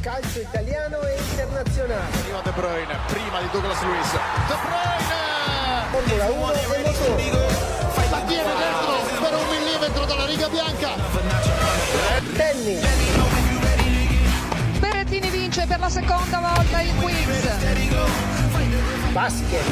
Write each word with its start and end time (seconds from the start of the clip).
calcio 0.00 0.40
italiano 0.40 1.00
e 1.02 1.16
internazionale. 1.18 2.16
Arriva 2.22 2.40
De 2.42 2.50
Bruyne, 2.52 2.98
prima 3.06 3.40
di 3.40 3.48
Douglas 3.52 3.82
Luiz. 3.82 4.12
De 4.12 4.56
Bruyne! 4.64 5.28
Formula 5.90 6.24
1 6.24 6.52
e 6.52 6.82
motori. 6.82 7.30
La 8.10 8.20
tiene 8.26 8.52
dentro 8.56 9.20
per 9.20 9.34
un 9.34 9.48
millimetro 9.48 10.04
dalla 10.06 10.24
riga 10.26 10.48
bianca. 10.48 10.90
Tennis, 12.34 12.86
Berrettini 14.78 15.28
vince 15.28 15.66
per 15.66 15.78
la 15.78 15.88
seconda 15.90 16.38
volta 16.38 16.80
il 16.80 16.94
quiz. 16.96 17.18
basket, 19.12 19.64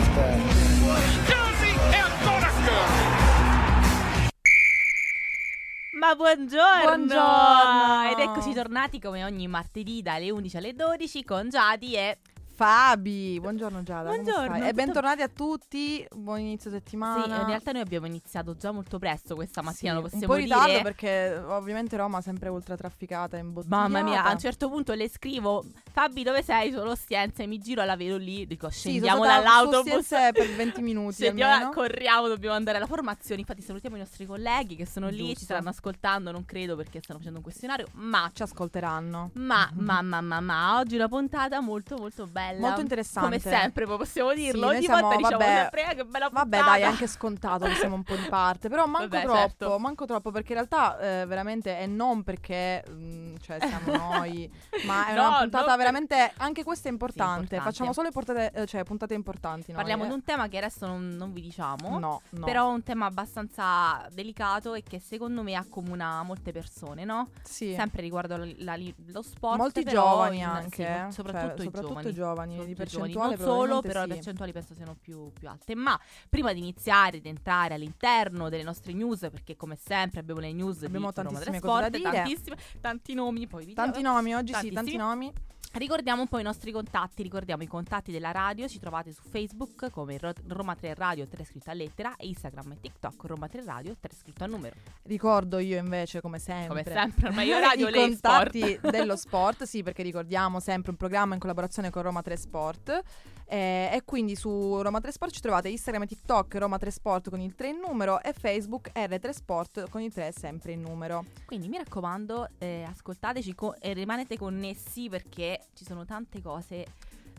Ma 5.99 6.15
buongiorno! 6.15 6.85
Buongiorno! 6.85 8.11
Ed 8.13 8.19
eccoci 8.21 8.55
tornati 8.55 9.01
come 9.01 9.25
ogni 9.25 9.49
martedì 9.49 10.01
dalle 10.01 10.31
11 10.31 10.57
alle 10.57 10.75
12 10.75 11.25
con 11.25 11.49
Giadi 11.49 11.95
e... 11.95 12.19
Fabi, 12.63 13.39
buongiorno 13.39 13.85
Giada. 13.85 14.09
Buongiorno? 14.13 14.67
E 14.67 14.73
bentornati 14.73 15.23
a 15.23 15.29
tutti, 15.29 16.05
buon 16.13 16.41
inizio 16.41 16.73
settimana. 16.73 17.23
Sì, 17.23 17.31
in 17.41 17.47
realtà 17.47 17.71
noi 17.71 17.83
abbiamo 17.83 18.07
iniziato 18.07 18.57
già 18.57 18.73
molto 18.73 18.99
presto 18.99 19.37
questa 19.37 19.63
mattina, 19.63 19.93
Sì, 19.93 19.97
lo 19.99 20.03
possiamo 20.03 20.25
un 20.25 20.29
po' 20.29 20.37
in 20.39 20.45
dire. 20.47 20.59
ritardo 20.59 20.83
perché 20.83 21.41
ovviamente 21.47 21.97
Roma 21.97 22.19
è 22.19 22.21
sempre 22.21 22.49
ultra 22.49 22.75
trafficata 22.75 23.37
e 23.37 23.41
imbottigliata. 23.43 23.81
Mamma 23.89 24.03
mia, 24.03 24.25
a 24.25 24.33
un 24.33 24.41
certo 24.41 24.69
punto 24.69 24.93
le 24.95 25.09
scrivo 25.09 25.65
Fabi 25.93 26.25
dove 26.25 26.43
sei? 26.43 26.73
Sono 26.73 26.91
Ostiense, 26.91 27.47
mi 27.47 27.59
giro, 27.59 27.85
la 27.85 27.95
vedo 27.95 28.17
lì, 28.17 28.45
dico 28.45 28.69
Sì, 28.71 28.89
scendiamo 28.91 29.23
su 29.23 29.29
dall'autobus 29.29 30.09
per 30.09 30.53
20 30.57 30.83
minuti 30.83 31.15
Scendiamo, 31.23 31.53
almeno. 31.53 31.71
corriamo, 31.71 32.27
dobbiamo 32.27 32.57
andare 32.57 32.79
alla 32.79 32.87
formazione. 32.87 33.41
Infatti 33.41 33.63
salutiamo 33.63 33.95
i 33.95 34.01
nostri 34.01 34.27
colleghi 34.27 34.75
che 34.75 34.85
sono 34.85 35.09
lì, 35.09 35.19
ci 35.19 35.27
Giusto. 35.27 35.45
staranno 35.45 35.69
ascoltando, 35.69 36.33
non 36.33 36.45
credo 36.45 36.75
perché 36.75 36.99
stanno 37.01 37.21
facendo 37.21 37.39
un 37.39 37.45
questionario, 37.45 37.87
ma 37.93 38.29
Ci 38.35 38.43
ascolteranno. 38.43 39.31
Ma, 39.35 39.71
ma, 39.75 40.03
ma, 40.03 40.21
ma, 40.21 40.41
ma, 40.41 40.79
oggi 40.81 40.97
una 40.97 41.07
puntata 41.07 41.61
molto, 41.61 41.97
molto 41.97 42.27
bella. 42.27 42.47
Molto 42.57 42.81
interessante. 42.81 43.39
Come 43.39 43.57
sempre, 43.57 43.87
possiamo 43.87 44.33
dirlo. 44.35 44.67
noi 44.67 44.77
Ogni 44.77 44.85
siamo- 44.85 45.01
volta 45.01 45.17
diciamo 45.17 45.37
vabbè, 45.39 45.57
sempre, 45.61 45.83
"Ah, 45.85 45.95
che 45.95 46.05
bella 46.05 46.29
Vabbè, 46.31 46.57
puntata". 46.57 46.71
dai, 46.73 46.81
è 46.81 46.85
anche 46.85 47.07
scontato 47.07 47.65
che 47.67 47.75
siamo 47.75 47.95
un 47.95 48.03
po' 48.03 48.15
di 48.17 48.27
parte. 48.29 48.69
Però 48.69 48.87
manco 48.87 49.09
Vabbè, 49.09 49.23
troppo, 49.25 49.39
certo. 49.39 49.79
manco 49.79 50.05
troppo, 50.07 50.31
perché 50.31 50.49
in 50.53 50.59
realtà 50.59 50.99
eh, 50.99 51.27
veramente 51.27 51.79
è 51.79 51.87
non 51.87 52.23
perché 52.23 52.85
mm, 52.89 53.35
cioè 53.41 53.59
siamo 53.61 53.97
noi, 53.97 54.51
ma 54.87 55.07
è 55.09 55.15
No, 55.15 55.29
una 55.29 55.39
puntata 55.41 55.65
per- 55.67 55.77
veramente. 55.77 56.33
Anche 56.39 56.65
questa 56.65 56.89
è 56.89 56.93
importante. 56.93 57.41
importante. 57.41 57.65
Facciamo 57.71 57.93
solo 57.93 58.11
portate- 58.11 58.51
eh, 58.53 58.67
cioè, 58.67 58.83
puntate 58.85 59.15
importanti. 59.15 59.67
noi, 59.73 59.77
Parliamo 59.77 60.05
eh. 60.05 60.09
di 60.09 60.13
un 60.15 60.25
tema 60.25 60.49
che 60.49 60.59
adesso 60.59 60.87
non, 60.87 61.11
non 61.17 61.33
vi 61.33 61.41
diciamo. 61.43 61.99
No, 61.99 62.21
no. 62.31 62.45
Però 62.45 62.71
è 62.71 62.73
un 62.73 62.83
tema 62.83 63.07
abbastanza 63.07 64.07
delicato 64.13 64.75
e 64.75 64.83
che 64.83 65.01
secondo 65.01 65.43
me 65.43 65.55
accomuna 65.55 66.23
molte 66.23 66.53
persone, 66.53 67.05
no? 67.05 67.29
sì. 67.43 67.75
Sempre 67.75 68.03
riguardo 68.03 68.37
la- 68.37 68.47
la- 68.59 68.77
lo 69.07 69.23
sport. 69.23 69.57
Molti 69.59 69.83
però 69.83 70.03
giovani 70.13 70.39
in- 70.39 70.45
anche, 70.45 71.05
sì, 71.09 71.13
soprattutto, 71.13 71.57
Cioè, 71.57 71.61
i 71.61 71.65
soprattutto 71.65 71.95
giovani. 72.13 72.13
giovani, 72.13 72.38
Soprattutto 72.43 72.65
di 72.65 72.73
i 72.73 72.75
percentuale 72.75 73.37
giovani. 73.37 73.59
Non 73.59 73.67
solo, 73.67 73.81
però 73.81 74.01
le 74.01 74.07
sì. 74.09 74.15
percentuali 74.15 74.53
penso 74.53 74.75
siano 74.75 74.97
più, 75.01 75.33
più 75.33 75.49
alte. 75.49 75.75
Ma 75.75 75.99
prima 76.29 76.53
di 76.53 76.59
iniziare, 76.59 77.17
ed 77.19 77.27
entrare 77.27 77.75
all'interno 77.75 78.49
delle 78.49 78.63
nostre 78.63 78.93
news, 78.93 79.21
perché 79.31 79.57
come 79.57 79.77
sempre 79.77 80.21
abbiamo 80.21 80.41
le 80.41 80.53
news 80.53 80.83
Abbiamo 80.83 81.11
di 81.11 81.21
Roma 81.23 81.39
da 81.39 81.53
Sport, 81.53 82.01
tantissime, 82.01 82.57
tanti 82.81 83.15
nomi, 83.15 83.47
poi 83.47 83.65
vi 83.65 83.75
Tanti 83.75 84.03
nomi 84.03 84.35
oggi, 84.35 84.53
sì, 84.55 84.71
tanti 84.71 84.75
Tantissimi. 84.75 85.03
nomi. 85.03 85.33
Ricordiamo 85.73 86.23
un 86.23 86.29
po' 86.29 86.39
i 86.39 86.43
nostri 86.43 86.73
contatti, 86.73 87.23
ricordiamo 87.23 87.63
i 87.63 87.67
contatti 87.67 88.11
della 88.11 88.33
radio, 88.33 88.67
ci 88.67 88.79
trovate 88.81 89.13
su 89.13 89.21
Facebook 89.23 89.91
come 89.91 90.19
Ro- 90.19 90.33
Roma 90.49 90.75
3 90.75 90.95
Radio 90.95 91.29
3 91.29 91.45
scritto 91.45 91.71
a 91.71 91.75
lettera 91.75 92.17
e 92.17 92.27
Instagram 92.27 92.73
e 92.73 92.81
TikTok 92.81 93.25
Roma 93.27 93.47
3 93.49 93.65
Radio 93.65 93.95
3 94.01 94.11
scritto 94.17 94.45
a 94.45 94.47
numero. 94.47 94.75
Ricordo 95.03 95.59
io 95.59 95.79
invece, 95.79 96.21
come 96.21 96.39
sempre, 96.41 96.69
Come 96.69 96.83
sempre, 96.85 97.29
ormai 97.29 97.47
io 97.47 97.59
radio 97.61 97.89
i 97.89 97.93
contatti 97.93 98.61
sport. 98.61 98.91
dello 98.91 99.15
sport, 99.17 99.65
sì, 99.65 99.83
perché 99.83 100.03
ricordiamo 100.03 100.59
sempre 100.59 100.91
un 100.91 100.97
programma 100.97 101.35
in 101.35 101.41
collaborazione 101.41 101.91
con 101.91 102.03
Roma 102.03 102.23
3 102.23 102.37
Sport. 102.37 103.01
eh, 103.47 103.91
e 103.93 104.03
quindi 104.05 104.35
su 104.37 104.81
Roma 104.83 105.01
3 105.01 105.13
Sport 105.13 105.33
ci 105.33 105.41
trovate 105.41 105.69
Instagram 105.69 106.03
e 106.03 106.07
TikTok 106.07 106.55
Roma 106.57 106.79
3 106.79 106.91
Sport 106.91 107.31
con 107.31 107.41
il 107.41 107.55
3 107.55 107.69
in 107.69 107.79
numero 107.87 108.21
e 108.23 108.33
Facebook 108.33 108.91
R3 108.95 109.31
Sport 109.31 109.89
con 109.91 110.01
il 110.01 110.13
3 110.13 110.33
sempre 110.33 110.73
in 110.73 110.81
numero. 110.81 111.25
Quindi 111.45 111.69
mi 111.69 111.77
raccomando, 111.77 112.49
eh, 112.59 112.85
ascoltateci 112.89 113.55
co- 113.55 113.77
e 113.81 113.93
rimanete 113.93 114.37
connessi 114.37 115.09
perché 115.09 115.58
ci 115.75 115.85
sono 115.85 116.05
tante 116.05 116.41
cose 116.43 116.87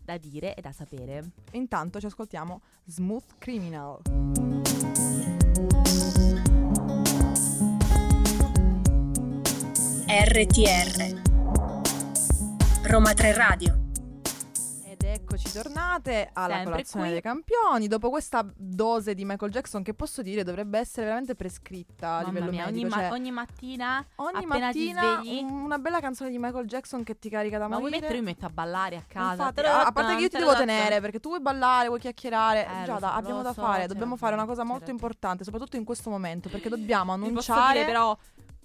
da 0.03 0.17
dire 0.17 0.55
e 0.55 0.61
da 0.61 0.71
sapere. 0.71 1.31
Intanto 1.51 1.99
ci 1.99 2.05
ascoltiamo 2.07 2.61
Smooth 2.85 3.37
Criminal. 3.37 3.99
RTR 10.07 11.21
Roma 12.83 13.13
3 13.13 13.33
Radio 13.33 13.88
Eccoci 15.41 15.53
tornate 15.53 16.29
alla 16.33 16.55
Sempre 16.55 16.71
colazione 16.71 17.03
qui. 17.05 17.13
dei 17.13 17.21
campioni. 17.21 17.87
Dopo 17.87 18.09
questa 18.09 18.45
dose 18.55 19.13
di 19.15 19.23
Michael 19.23 19.51
Jackson, 19.51 19.83
che 19.83 19.93
posso 19.93 20.21
dire 20.21 20.43
dovrebbe 20.43 20.77
essere 20.79 21.05
veramente 21.05 21.33
prescritta 21.33 22.07
a 22.07 22.21
Mamma 22.21 22.27
livello 22.27 22.51
mia, 22.51 22.65
ogni, 22.67 22.73
medico. 22.83 22.95
ma- 22.95 23.01
cioè, 23.03 23.11
ogni 23.13 23.31
mattina 23.31 24.05
ogni 24.15 24.45
mattina 24.45 25.01
svegli- 25.21 25.41
un- 25.43 25.61
una 25.61 25.77
bella 25.79 25.99
canzone 26.01 26.29
di 26.29 26.37
Michael 26.37 26.65
Jackson 26.67 27.03
che 27.03 27.17
ti 27.17 27.29
carica 27.29 27.57
da 27.57 27.67
Ma 27.67 27.77
vuoi 27.77 27.81
morire. 27.83 27.99
mettere 28.01 28.15
io 28.17 28.23
mi 28.23 28.29
metto 28.31 28.45
a 28.45 28.49
ballare 28.49 28.95
a 28.97 29.03
casa? 29.07 29.43
Infatti, 29.47 29.59
a 29.61 29.85
a 29.85 29.91
parte 29.93 30.15
che 30.15 30.21
io 30.23 30.29
ti 30.29 30.37
devo 30.37 30.55
tenere 30.55 30.99
perché 30.99 31.19
tu 31.19 31.29
vuoi 31.29 31.41
ballare, 31.41 31.87
vuoi 31.87 31.99
chiacchierare. 31.99 32.65
Eh, 32.65 32.79
lo 32.79 32.85
Giada, 32.85 33.07
so, 33.09 33.13
abbiamo 33.13 33.37
lo 33.37 33.43
da 33.43 33.53
so, 33.53 33.61
fare. 33.61 33.87
Dobbiamo 33.87 34.17
fare 34.17 34.33
una 34.35 34.45
cosa 34.45 34.63
molto 34.63 34.91
importante, 34.91 35.43
soprattutto 35.45 35.77
in 35.77 35.85
questo 35.85 36.09
momento, 36.09 36.49
perché 36.49 36.67
dobbiamo 36.69 37.13
Vi 37.17 37.31
posso 37.31 37.53
annunciare. 37.53 37.73
dire 37.79 37.85
però 37.85 38.15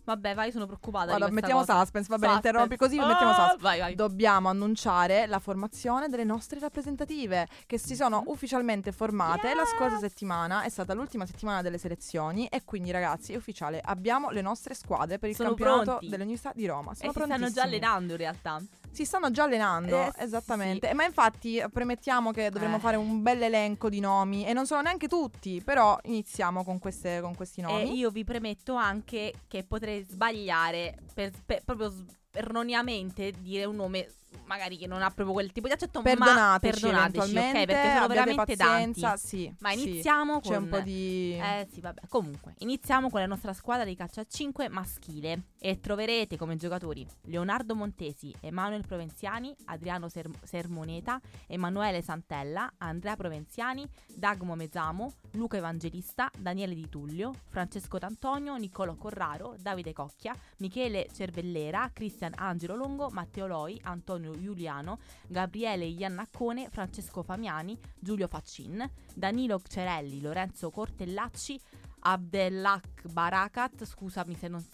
Vabbè, 0.05 0.35
vai, 0.35 0.53
sono 0.53 0.67
preoccupata 0.67 1.13
questa 1.13 1.31
mettiamo 1.31 1.61
cosa. 1.61 1.79
suspense, 1.81 2.09
va 2.11 2.19
bene, 2.19 2.33
Suspense. 2.35 2.49
interrompi 2.49 2.77
così, 2.77 2.99
Oh, 2.99 3.07
mettiamo 3.07 3.33
suspense. 3.33 3.63
Vai, 3.63 3.79
vai. 3.81 3.95
Dobbiamo 3.95 4.49
annunciare 4.51 5.27
la 5.27 5.39
formazione 5.39 6.09
delle 6.09 6.25
nostre 6.25 6.61
rappresentative 6.61 7.49
che 7.67 7.79
si 7.79 7.95
sono 7.97 8.23
ufficialmente 8.27 8.93
formate 8.93 9.55
la 9.55 9.63
Yes! 9.63 9.75
scorsa 9.75 9.99
settimana, 9.99 10.63
è 10.63 10.69
stata 10.69 10.93
l'ultima 10.95 11.25
settimana 11.25 11.63
delle 11.63 11.79
selezioni 11.79 12.47
e 12.49 12.65
quindi 12.65 12.91
ragazzi 12.91 13.33
è 13.33 13.37
ufficiale, 13.37 13.81
abbiamo 13.83 14.29
le 14.31 14.43
nostre 14.43 14.75
squadre 14.75 15.19
per 15.19 15.31
il 15.31 15.35
Sono 15.37 15.49
campionato 15.49 15.83
pronti. 15.85 16.09
dell'Università 16.09 16.53
di 16.55 16.67
Roma. 16.67 16.93
E 16.93 16.97
Sono 16.97 17.13
si 17.13 17.21
stanno 17.23 17.51
già 17.51 17.63
allenando 17.63 18.13
in 18.13 18.19
realtà. 18.19 18.61
Si 18.95 19.05
stanno 19.05 19.31
già 19.33 19.43
allenando, 19.45 19.97
Eh, 19.97 20.13
esattamente. 20.19 20.93
Ma 20.95 21.05
infatti 21.05 21.57
eh, 21.57 21.69
premettiamo 21.69 22.31
che 22.31 22.49
dovremmo 22.51 22.77
Eh. 22.77 22.81
fare 22.81 22.97
un 22.97 23.23
bel 23.23 23.43
elenco 23.43 23.89
di 23.89 23.99
nomi 24.01 24.47
e 24.47 24.53
non 24.53 24.67
sono 24.67 24.83
neanche 24.83 25.09
tutti, 25.09 25.61
però 25.65 25.99
iniziamo 26.05 26.63
con, 26.63 26.79
queste, 26.79 27.21
con 27.21 27.35
questi 27.35 27.61
E 27.61 27.65
nomi. 27.65 27.97
io 27.97 28.11
vi 28.11 28.23
premetto 28.25 28.75
anche 28.75 29.33
che 29.49 29.65
potrei 29.65 30.05
sbagliare 30.09 30.97
per, 31.13 31.33
per- 31.45 31.63
proprio 31.65 31.93
erroneamente 32.37 33.33
dire 33.41 33.65
un 33.65 33.77
nome 33.77 34.09
magari 34.47 34.77
che 34.77 34.87
non 34.87 35.03
ha 35.03 35.11
proprio 35.11 35.33
quel 35.33 35.53
tipo 35.53 35.67
di 35.67 35.73
accetto, 35.73 36.01
ma 36.01 36.05
Perdonateci, 36.05 36.81
perdonateci, 36.81 37.17
eventualmente, 37.17 37.61
ok? 37.61 37.67
Perché 37.67 37.95
sono 37.95 38.07
veramente 38.09 38.57
pazienza, 38.57 39.09
tanti. 39.09 39.27
sì. 39.27 39.55
Ma 39.61 39.71
sì. 39.71 39.89
iniziamo 39.89 40.41
C'è 40.41 40.53
con 40.55 40.63
un 40.63 40.69
po' 40.69 40.81
di... 40.81 41.39
Eh 41.41 41.69
sì, 41.73 41.81
vabbè. 41.81 42.03
Comunque, 42.09 42.55
iniziamo 42.59 43.11
con 43.11 43.21
la 43.21 43.27
nostra 43.27 43.53
squadra 43.53 43.85
di 43.85 43.95
calcio 43.95 44.21
a 44.21 44.27
5 44.29 44.69
maschile 44.69 45.43
e 45.59 45.81
troverete 45.81 46.37
come 46.37 46.57
giocatori 46.57 47.07
Leonardo 47.23 47.75
Montesi, 47.75 48.35
Emanuele 48.41 48.85
Provenziani, 48.87 49.55
Adriano 49.67 50.09
Ser- 50.09 50.31
Sermoneta, 50.43 51.21
Emanuele 51.47 52.03
Santella, 52.03 52.71
Andrea 52.79 53.17
Provenziani, 53.17 53.87
Dagmo 54.07 54.55
Mezzamo, 54.55 55.13
Luca 55.33 55.57
Evangelista, 55.57 56.31
Daniele 56.39 56.75
Di 56.75 56.89
Tullio, 56.89 57.33
Francesco 57.49 57.99
D'Antonio, 57.99 58.57
Niccolò 58.57 58.95
Corraro, 58.97 59.57
Davide 59.59 59.93
Cocchia, 59.93 60.35
Michele 60.59 61.09
Cervellera, 61.13 61.91
Cristian 61.93 62.33
Angelo 62.37 62.77
Longo, 62.77 63.09
Matteo 63.11 63.47
Loi, 63.47 63.81
Antonio 63.85 64.24
Giuliano, 64.33 64.99
Gabriele 65.27 65.85
Iannaccone, 65.85 66.69
Francesco 66.71 67.23
Famiani, 67.23 67.79
Giulio 67.99 68.27
Faccin, 68.27 68.89
Danilo 69.15 69.61
Cerelli, 69.67 70.21
Lorenzo 70.21 70.71
Cortellacci, 70.71 71.61
Abdelak 72.01 73.09
Barakat, 73.11 73.85
scusami 73.85 74.35
se 74.35 74.49
non, 74.49 74.65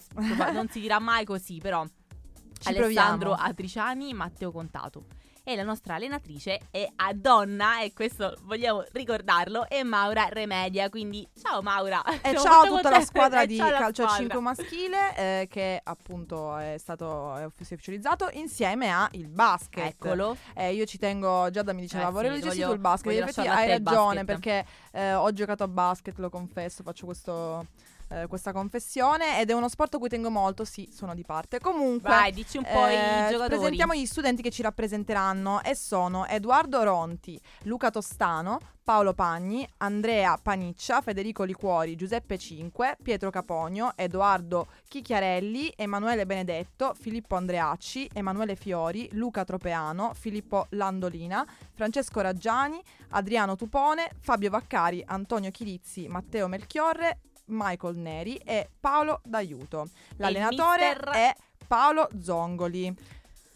non 0.53 0.67
si 0.69 0.79
dirà 0.79 0.99
mai 0.99 1.25
così, 1.25 1.57
però 1.59 1.85
Ci 2.61 2.67
Alessandro 2.67 3.29
proviamo. 3.29 3.49
Atriciani, 3.49 4.13
Matteo 4.13 4.51
Contato. 4.51 5.05
E 5.43 5.55
la 5.55 5.63
nostra 5.63 5.95
allenatrice 5.95 6.59
è 6.69 6.87
a 6.97 7.13
donna, 7.13 7.81
e 7.81 7.93
questo 7.93 8.37
vogliamo 8.43 8.83
ricordarlo, 8.91 9.67
è 9.67 9.81
Maura 9.81 10.27
Remedia. 10.29 10.87
Quindi 10.89 11.27
ciao 11.41 11.63
Maura. 11.63 12.03
E 12.03 12.19
Siamo 12.29 12.39
ciao 12.43 12.61
a 12.61 12.67
tutta 12.67 12.89
la 12.91 13.01
squadra 13.01 13.45
di 13.47 13.57
calcio 13.57 14.03
a 14.03 14.09
squadra. 14.09 14.17
5 14.17 14.39
maschile 14.39 15.15
eh, 15.17 15.47
che 15.49 15.81
appunto 15.83 16.55
è 16.57 16.75
stato 16.77 17.35
è 17.35 17.45
ufficializzato 17.45 18.29
insieme 18.33 18.91
a 18.91 19.07
il 19.13 19.27
basket. 19.29 19.85
Eccolo. 19.99 20.37
Eh, 20.53 20.73
io 20.75 20.85
ci 20.85 20.99
tengo, 20.99 21.49
Giada 21.49 21.73
mi 21.73 21.81
diceva 21.81 22.09
Eh, 22.09 22.11
vorrei 22.11 22.39
sì, 22.41 22.47
voglio- 22.47 22.69
sul 22.69 22.77
basket. 22.79 23.13
In 23.13 23.21
effetti 23.23 23.47
hai 23.47 23.67
ragione 23.67 24.23
perché 24.25 24.63
eh, 24.91 25.13
ho 25.15 25.31
giocato 25.33 25.63
a 25.63 25.67
basket, 25.67 26.17
lo 26.19 26.29
confesso, 26.29 26.83
faccio 26.83 27.05
questo 27.05 27.65
eh, 28.11 28.27
questa 28.27 28.51
confessione 28.51 29.39
ed 29.39 29.49
è 29.49 29.53
uno 29.53 29.69
sport 29.69 29.95
a 29.95 29.97
cui 29.97 30.09
tengo 30.09 30.29
molto, 30.29 30.65
sì, 30.65 30.89
sono 30.93 31.15
di 31.15 31.23
parte. 31.23 31.59
Comunque, 31.59 32.09
Vai, 32.09 32.31
dici 32.31 32.57
un 32.57 32.63
po' 32.63 32.87
eh, 32.87 32.93
i 32.93 33.29
giocatori. 33.31 33.57
presentiamo 33.57 33.93
gli 33.93 34.05
studenti 34.05 34.41
che 34.41 34.51
ci 34.51 34.61
rappresenteranno 34.61 35.61
e 35.63 35.75
sono 35.75 36.25
Edoardo 36.27 36.83
Ronti, 36.83 37.39
Luca 37.63 37.89
Tostano, 37.89 38.59
Paolo 38.83 39.13
Pagni, 39.13 39.65
Andrea 39.77 40.37
Paniccia, 40.41 41.01
Federico 41.01 41.43
Licuori, 41.43 41.95
Giuseppe 41.95 42.37
Cinque, 42.37 42.97
Pietro 43.01 43.29
Caponio, 43.29 43.93
Edoardo 43.95 44.67
Chichiarelli, 44.87 45.71
Emanuele 45.77 46.25
Benedetto, 46.25 46.93
Filippo 46.99 47.35
Andreacci, 47.35 48.09
Emanuele 48.11 48.55
Fiori, 48.55 49.07
Luca 49.13 49.45
Tropeano, 49.45 50.13
Filippo 50.13 50.65
Landolina, 50.71 51.45
Francesco 51.73 52.19
Raggiani, 52.21 52.81
Adriano 53.09 53.55
Tupone, 53.55 54.09
Fabio 54.19 54.49
Vaccari, 54.49 55.03
Antonio 55.05 55.51
Chilizzi, 55.51 56.07
Matteo 56.07 56.47
Melchiorre, 56.47 57.19
Michael 57.51 57.97
Neri 57.97 58.35
e 58.37 58.69
Paolo 58.79 59.21
D'Aiuto. 59.23 59.87
L'allenatore 60.17 60.95
mister? 60.95 61.09
è 61.09 61.35
Paolo 61.67 62.09
Zongoli. 62.19 62.93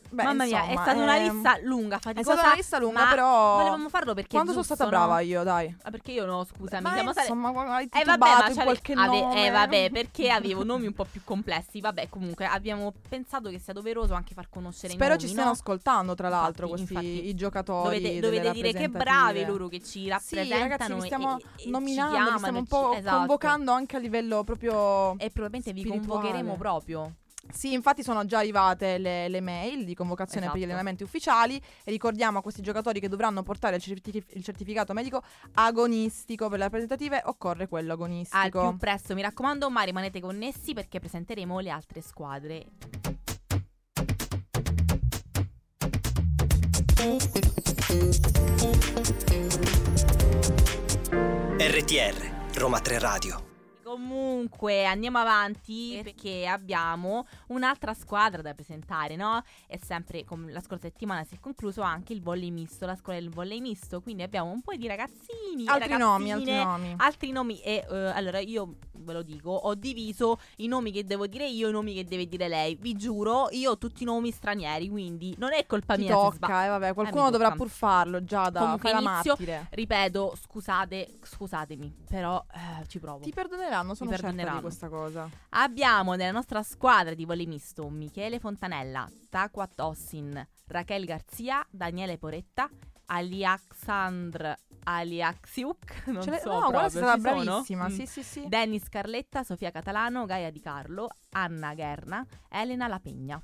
Beh, 0.10 0.24
Mamma 0.24 0.46
mia, 0.46 0.60
è 0.60 0.72
insomma, 0.72 0.82
stata 0.84 0.98
una 1.02 1.16
ehm, 1.18 1.34
lista 1.34 1.58
lunga, 1.64 1.96
È 1.98 2.00
faticosa. 2.00 2.32
stata 2.34 2.48
una 2.48 2.56
lista 2.56 2.80
lunga, 2.80 3.06
però. 3.08 3.56
Volevamo 3.58 3.90
farlo 3.90 4.14
perché. 4.14 4.30
Quando 4.30 4.52
è 4.52 4.54
sono 4.54 4.66
giusto, 4.66 4.76
stata 4.76 4.90
no? 4.98 5.06
brava 5.06 5.20
io, 5.20 5.44
dai. 5.44 5.76
Ah, 5.82 5.90
perché 5.92 6.12
io 6.12 6.26
no, 6.26 6.44
scusami. 6.46 6.82
Ma 6.84 6.94
siamo 6.94 7.10
insomma, 7.10 7.76
hai 7.76 7.90
Eh 7.92 8.04
vabbè, 8.06 8.26
ma 8.38 8.48
in 8.50 8.56
qualche 8.56 8.94
ave- 8.94 9.20
nome. 9.22 9.46
eh 9.48 9.50
vabbè, 9.50 9.90
perché 9.92 10.30
avevo 10.30 10.64
nomi 10.64 10.86
un 10.88 10.94
po' 10.94 11.06
più 11.06 11.22
complessi. 11.24 11.82
Vabbè, 11.82 12.08
comunque 12.10 12.46
abbiamo 12.46 12.94
pensato 13.10 13.50
che 13.50 13.60
sia 13.60 13.74
doveroso 13.74 14.14
anche 14.14 14.34
far 14.34 14.48
conoscere 14.50 14.94
Spero 14.94 15.06
i 15.06 15.10
nomi, 15.16 15.22
ci 15.22 15.28
stiano 15.28 15.50
no? 15.50 15.56
ascoltando, 15.56 16.16
tra 16.16 16.30
l'altro, 16.30 16.68
Infatti, 16.68 16.84
questi 16.94 17.08
infatti. 17.10 17.28
i 17.30 17.36
giocatori. 17.36 18.00
Dovete, 18.02 18.20
dovete 18.20 18.52
dire 18.52 18.74
che 18.74 18.90
bravi 18.90 19.46
loro 19.46 19.68
che 19.68 19.80
ci 19.80 20.02
Sì, 20.02 20.08
rappresentano 20.08 20.60
ragazzi, 20.62 20.94
li 20.94 20.98
e- 21.00 21.02
stiamo 21.02 21.38
e- 21.38 21.44
ci 21.58 21.70
nominando, 21.70 22.14
chiamano, 22.14 22.38
stiamo 22.38 22.58
un 22.60 22.66
po' 22.68 22.94
esatto. 22.94 23.18
convocando 23.18 23.72
anche 23.72 23.96
a 23.96 24.00
livello 24.00 24.44
proprio. 24.44 25.18
E 25.18 25.30
probabilmente 25.30 25.74
vi 25.74 25.82
spirituale. 25.82 26.08
convocheremo 26.08 26.56
proprio. 26.56 27.12
Sì, 27.52 27.74
infatti 27.74 28.04
sono 28.04 28.26
già 28.26 28.40
arrivate 28.40 28.98
le, 28.98 29.28
le 29.30 29.40
mail 29.42 29.86
di 29.86 29.94
convocazione 29.96 30.48
per 30.48 30.56
gli 30.56 30.60
Esatto. 30.60 30.72
allenamenti 30.74 31.04
ufficiali 31.04 31.56
e 31.56 31.92
ricordiamo 31.92 32.40
a 32.40 32.42
questi 32.42 32.62
giocatori 32.62 33.00
che 33.00 33.08
dovranno 33.08 33.44
portare 33.44 33.78
il, 33.78 33.82
certifi- 33.82 34.24
il 34.34 34.44
certificato 34.44 34.94
medico 34.94 35.22
agonistico 35.54 36.50
per 36.50 36.58
le 36.58 36.64
rappresentative 36.66 37.22
occorre 37.26 37.68
quello 37.68 37.94
Al 37.94 37.98
agonistico. 38.00 38.70
più 38.70 38.78
presto, 38.78 39.14
mi 39.14 39.22
raccomando, 39.22 39.70
ma 39.70 39.84
rimanete 39.84 40.20
connessi 40.20 40.74
perché 40.74 41.00
presenteremo 41.00 41.60
le 41.60 41.70
altre 41.70 42.02
squadre. 42.02 42.66
RTR 51.58 52.58
Roma 52.58 52.80
3 52.80 53.00
Radio. 53.00 53.55
Comunque 53.96 54.86
andiamo 54.86 55.20
avanti 55.20 56.02
perché 56.04 56.46
abbiamo 56.46 57.26
un'altra 57.48 57.94
squadra 57.94 58.42
da 58.42 58.54
presentare, 58.54 59.16
no? 59.16 59.42
E 59.68 59.80
sempre 59.82 60.26
come 60.26 60.52
la 60.52 60.60
scorsa 60.60 60.88
settimana 60.88 61.24
si 61.24 61.36
è 61.36 61.40
concluso 61.40 61.82
anche 61.82 62.12
il 62.12 62.22
volley 62.22 62.52
misto, 62.52 62.86
la 62.86 62.96
scuola 62.98 63.20
del 63.20 63.30
volley 63.30 63.62
misto, 63.62 64.02
quindi 64.02 64.22
abbiamo 64.24 64.52
un 64.52 64.62
po' 64.62 64.76
di 64.76 64.86
ragazzini, 64.86 65.66
altri 65.68 65.96
nomi, 65.96 66.32
altri 66.34 66.56
nomi. 66.56 66.94
altri 66.98 67.32
nomi 67.32 67.62
e 67.62 67.86
eh, 67.90 67.96
allora 67.96 68.40
io 68.40 68.76
ve 68.92 69.14
lo 69.14 69.22
dico, 69.22 69.52
ho 69.52 69.76
diviso 69.76 70.40
i 70.58 70.68
nomi 70.68 70.92
che 70.92 71.06
devo 71.06 71.28
dire 71.28 71.48
io 71.48 71.68
e 71.68 71.70
i 71.70 71.74
nomi 71.74 71.94
che 71.94 72.04
deve 72.04 72.28
dire 72.28 72.50
lei. 72.50 72.76
Vi 72.76 72.96
giuro, 72.96 73.48
io 73.52 73.72
ho 73.72 73.78
tutti 73.78 74.04
i 74.04 74.06
nomi 74.06 74.32
stranieri, 74.32 74.90
quindi 74.90 75.34
non 75.38 75.54
è 75.54 75.66
colpa 75.66 75.96
Ti 75.96 76.02
mia 76.02 76.14
tocca, 76.14 76.66
eh, 76.66 76.68
vabbè, 76.70 76.94
qualcuno 76.94 77.30
dovrà 77.30 77.52
pur 77.52 77.70
farlo 77.70 78.24
già 78.26 78.50
da 78.50 78.60
Comunque 78.60 78.90
inizio- 78.92 79.36
martire. 79.36 79.68
Ripeto, 79.70 80.36
scusate, 80.42 81.20
scusatemi, 81.24 81.94
però 82.10 82.44
eh, 82.54 82.86
ci 82.88 83.00
provo. 83.00 83.24
Ti 83.24 83.32
perdoneranno, 83.32 83.85
sono 83.94 84.10
certa 84.10 84.26
perdoneranno. 84.28 84.58
di 84.58 84.64
questa 84.64 84.90
cosa. 84.90 85.30
Abbiamo 85.50 86.16
nella 86.16 86.32
nostra 86.32 86.64
squadra 86.64 87.14
di 87.14 87.26
volley 87.26 87.46
misto 87.46 87.88
Michele 87.90 88.40
Fontanella, 88.40 89.08
Takwa 89.30 89.68
Tossin, 89.68 90.48
Raquel 90.68 91.06
Garzia, 91.06 91.66
Daniele 91.70 92.18
Poretta, 92.18 92.70
Aliaxandr 93.08 94.54
Aliaxiuk, 94.88 96.06
non 96.08 96.24
l'hai- 96.26 96.40
so 96.40 96.60
no, 96.60 96.70
guarda, 96.72 96.90
sono? 96.90 97.18
bravissima. 97.18 97.88
Mm. 97.88 97.92
Sì, 97.94 98.06
sì, 98.06 98.24
sì. 98.24 98.46
Dennis 98.48 98.88
Carletta, 98.90 99.44
Sofia 99.44 99.72
Catalano, 99.72 100.26
Gaia 100.26 100.52
Di 100.52 100.60
Carlo, 100.60 101.10
Anna 101.32 101.74
Gherna, 101.74 102.26
Elena 102.50 102.88
Lapegna. 102.88 103.42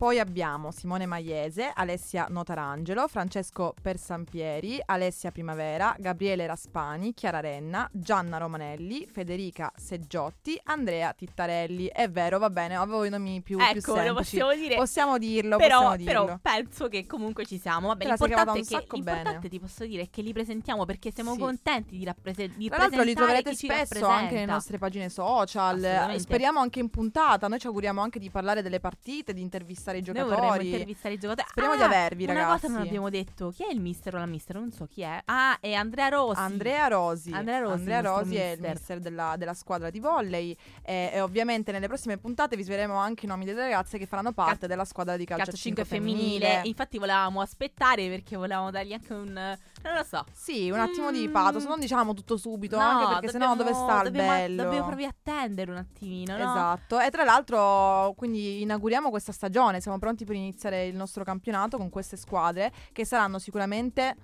Poi 0.00 0.18
abbiamo 0.18 0.70
Simone 0.70 1.04
Maiese, 1.04 1.70
Alessia 1.74 2.24
Notarangelo, 2.30 3.06
Francesco 3.06 3.74
Persampieri, 3.82 4.80
Alessia 4.82 5.30
Primavera, 5.30 5.94
Gabriele 5.98 6.46
Raspani, 6.46 7.12
Chiara 7.12 7.40
Renna, 7.40 7.86
Gianna 7.92 8.38
Romanelli, 8.38 9.06
Federica 9.12 9.70
Seggiotti, 9.76 10.58
Andrea 10.64 11.12
Tittarelli. 11.12 11.88
È 11.92 12.08
vero, 12.08 12.38
va 12.38 12.48
bene, 12.48 12.76
avevo 12.76 13.04
i 13.04 13.10
nomi 13.10 13.42
più, 13.42 13.58
più 13.58 13.66
ecco, 13.66 13.92
lo 13.92 13.98
semplici. 13.98 14.14
possiamo 14.38 14.54
dire. 14.54 14.76
Possiamo 14.76 15.18
dirlo, 15.18 15.56
però, 15.58 15.76
possiamo 15.80 15.96
dirlo. 15.96 16.24
però 16.24 16.38
penso 16.40 16.88
che 16.88 17.06
comunque 17.06 17.44
ci 17.44 17.58
siamo. 17.58 17.88
Vabbè, 17.88 18.04
Te 18.04 18.08
l'importante, 18.08 18.60
è 18.60 18.64
che, 18.64 18.86
l'importante 18.92 19.48
ti 19.50 19.60
posso 19.60 19.84
dire 19.84 20.02
è 20.04 20.08
che 20.08 20.22
li 20.22 20.32
presentiamo 20.32 20.86
perché 20.86 21.12
siamo 21.12 21.34
Sì. 21.34 21.40
contenti 21.40 21.98
di, 21.98 22.04
rapprese- 22.06 22.48
di 22.56 22.68
Tra 22.70 22.78
l'altro 22.78 23.02
li 23.02 23.12
troverete 23.12 23.54
spesso 23.54 24.06
anche 24.06 24.32
nelle 24.36 24.46
nostre 24.46 24.78
pagine 24.78 25.10
social. 25.10 26.14
Speriamo 26.16 26.58
anche 26.58 26.80
in 26.80 26.88
puntata. 26.88 27.48
Noi 27.48 27.58
ci 27.58 27.66
auguriamo 27.66 28.00
anche 28.00 28.18
di 28.18 28.30
parlare 28.30 28.62
delle 28.62 28.80
partite, 28.80 29.34
di 29.34 29.42
intervistare 29.42 29.88
i 29.98 30.02
Noi 30.02 30.14
vorremmo 30.14 30.36
giocatori. 30.40 30.66
intervistare 30.66 31.14
i 31.14 31.18
giocatori. 31.18 31.48
Speriamo 31.50 31.74
Ah, 31.74 31.78
di 31.78 31.82
avervi, 31.82 32.24
una 32.24 32.32
ragazzi. 32.32 32.60
cosa 32.62 32.72
non 32.72 32.82
abbiamo 32.86 33.10
detto. 33.10 33.50
Chi 33.50 33.64
è 33.64 33.70
il 33.72 33.80
mister 33.80 34.14
o 34.14 34.18
la 34.18 34.26
mister? 34.26 34.56
Non 34.56 34.72
so 34.72 34.86
chi 34.86 35.02
è. 35.02 35.20
Ah, 35.26 35.58
è 35.60 35.72
Andrea 35.72 36.08
Rossi. 36.08 36.38
Andrea 36.40 36.86
Rosi. 36.88 37.32
Andrea 37.32 37.58
Rosi, 37.60 37.84
nostro 37.84 38.16
Rosi 38.16 38.36
è 38.36 38.50
il 38.52 38.60
mister. 38.60 38.98
della, 39.00 39.34
della 39.36 39.54
squadra 39.54 39.90
di 39.90 40.00
volley 40.00 40.56
e, 40.82 41.10
e 41.12 41.20
ovviamente 41.20 41.72
nelle 41.72 41.86
prossime 41.86 42.16
puntate 42.18 42.56
vi 42.56 42.62
sveleremo 42.62 42.94
anche 42.94 43.26
i 43.26 43.28
nomi 43.28 43.44
delle 43.44 43.60
ragazze 43.62 43.98
che 43.98 44.06
faranno 44.06 44.32
parte 44.32 44.58
Cal- 44.60 44.68
della 44.68 44.84
squadra 44.84 45.16
di 45.16 45.24
calcio, 45.24 45.44
calcio 45.44 45.56
a 45.58 45.62
5 45.62 45.84
cinque 45.84 45.98
femminile. 45.98 46.60
Infatti 46.64 46.98
volevamo 46.98 47.40
aspettare 47.40 48.08
perché 48.08 48.36
volevamo 48.36 48.70
dargli 48.70 48.92
anche 48.92 49.12
un 49.12 49.56
non 49.82 49.94
lo 49.94 50.02
so. 50.04 50.24
Sì, 50.32 50.70
un 50.70 50.78
attimo 50.78 51.10
di 51.10 51.26
Mm. 51.28 51.32
pathos, 51.32 51.64
non 51.64 51.80
diciamo 51.80 52.12
tutto 52.14 52.36
subito, 52.36 52.76
No, 52.76 52.82
anche 52.82 53.12
perché 53.14 53.28
sennò 53.30 53.54
dove 53.54 53.70
dobbiamo- 53.70 53.84
sta 53.88 53.96
il 53.98 54.02
dobbiamo, 54.04 54.28
bello? 54.28 54.62
Dobbiamo 54.64 54.86
proprio 54.86 55.08
attendere 55.08 55.70
un 55.70 55.76
attimino, 55.78 56.36
no? 56.36 56.42
Esatto, 56.42 57.00
e 57.00 57.10
tra 57.10 57.24
l'altro 57.24 58.12
quindi 58.16 58.60
inauguriamo 58.62 59.08
questa 59.10 59.32
stagione, 59.32 59.79
siamo 59.80 59.98
pronti 59.98 60.24
per 60.24 60.36
iniziare 60.36 60.86
il 60.86 60.96
nostro 60.96 61.24
campionato 61.24 61.76
con 61.76 61.88
queste 61.90 62.16
squadre 62.16 62.72
che 62.92 63.04
saranno 63.04 63.38
sicuramente 63.38 64.14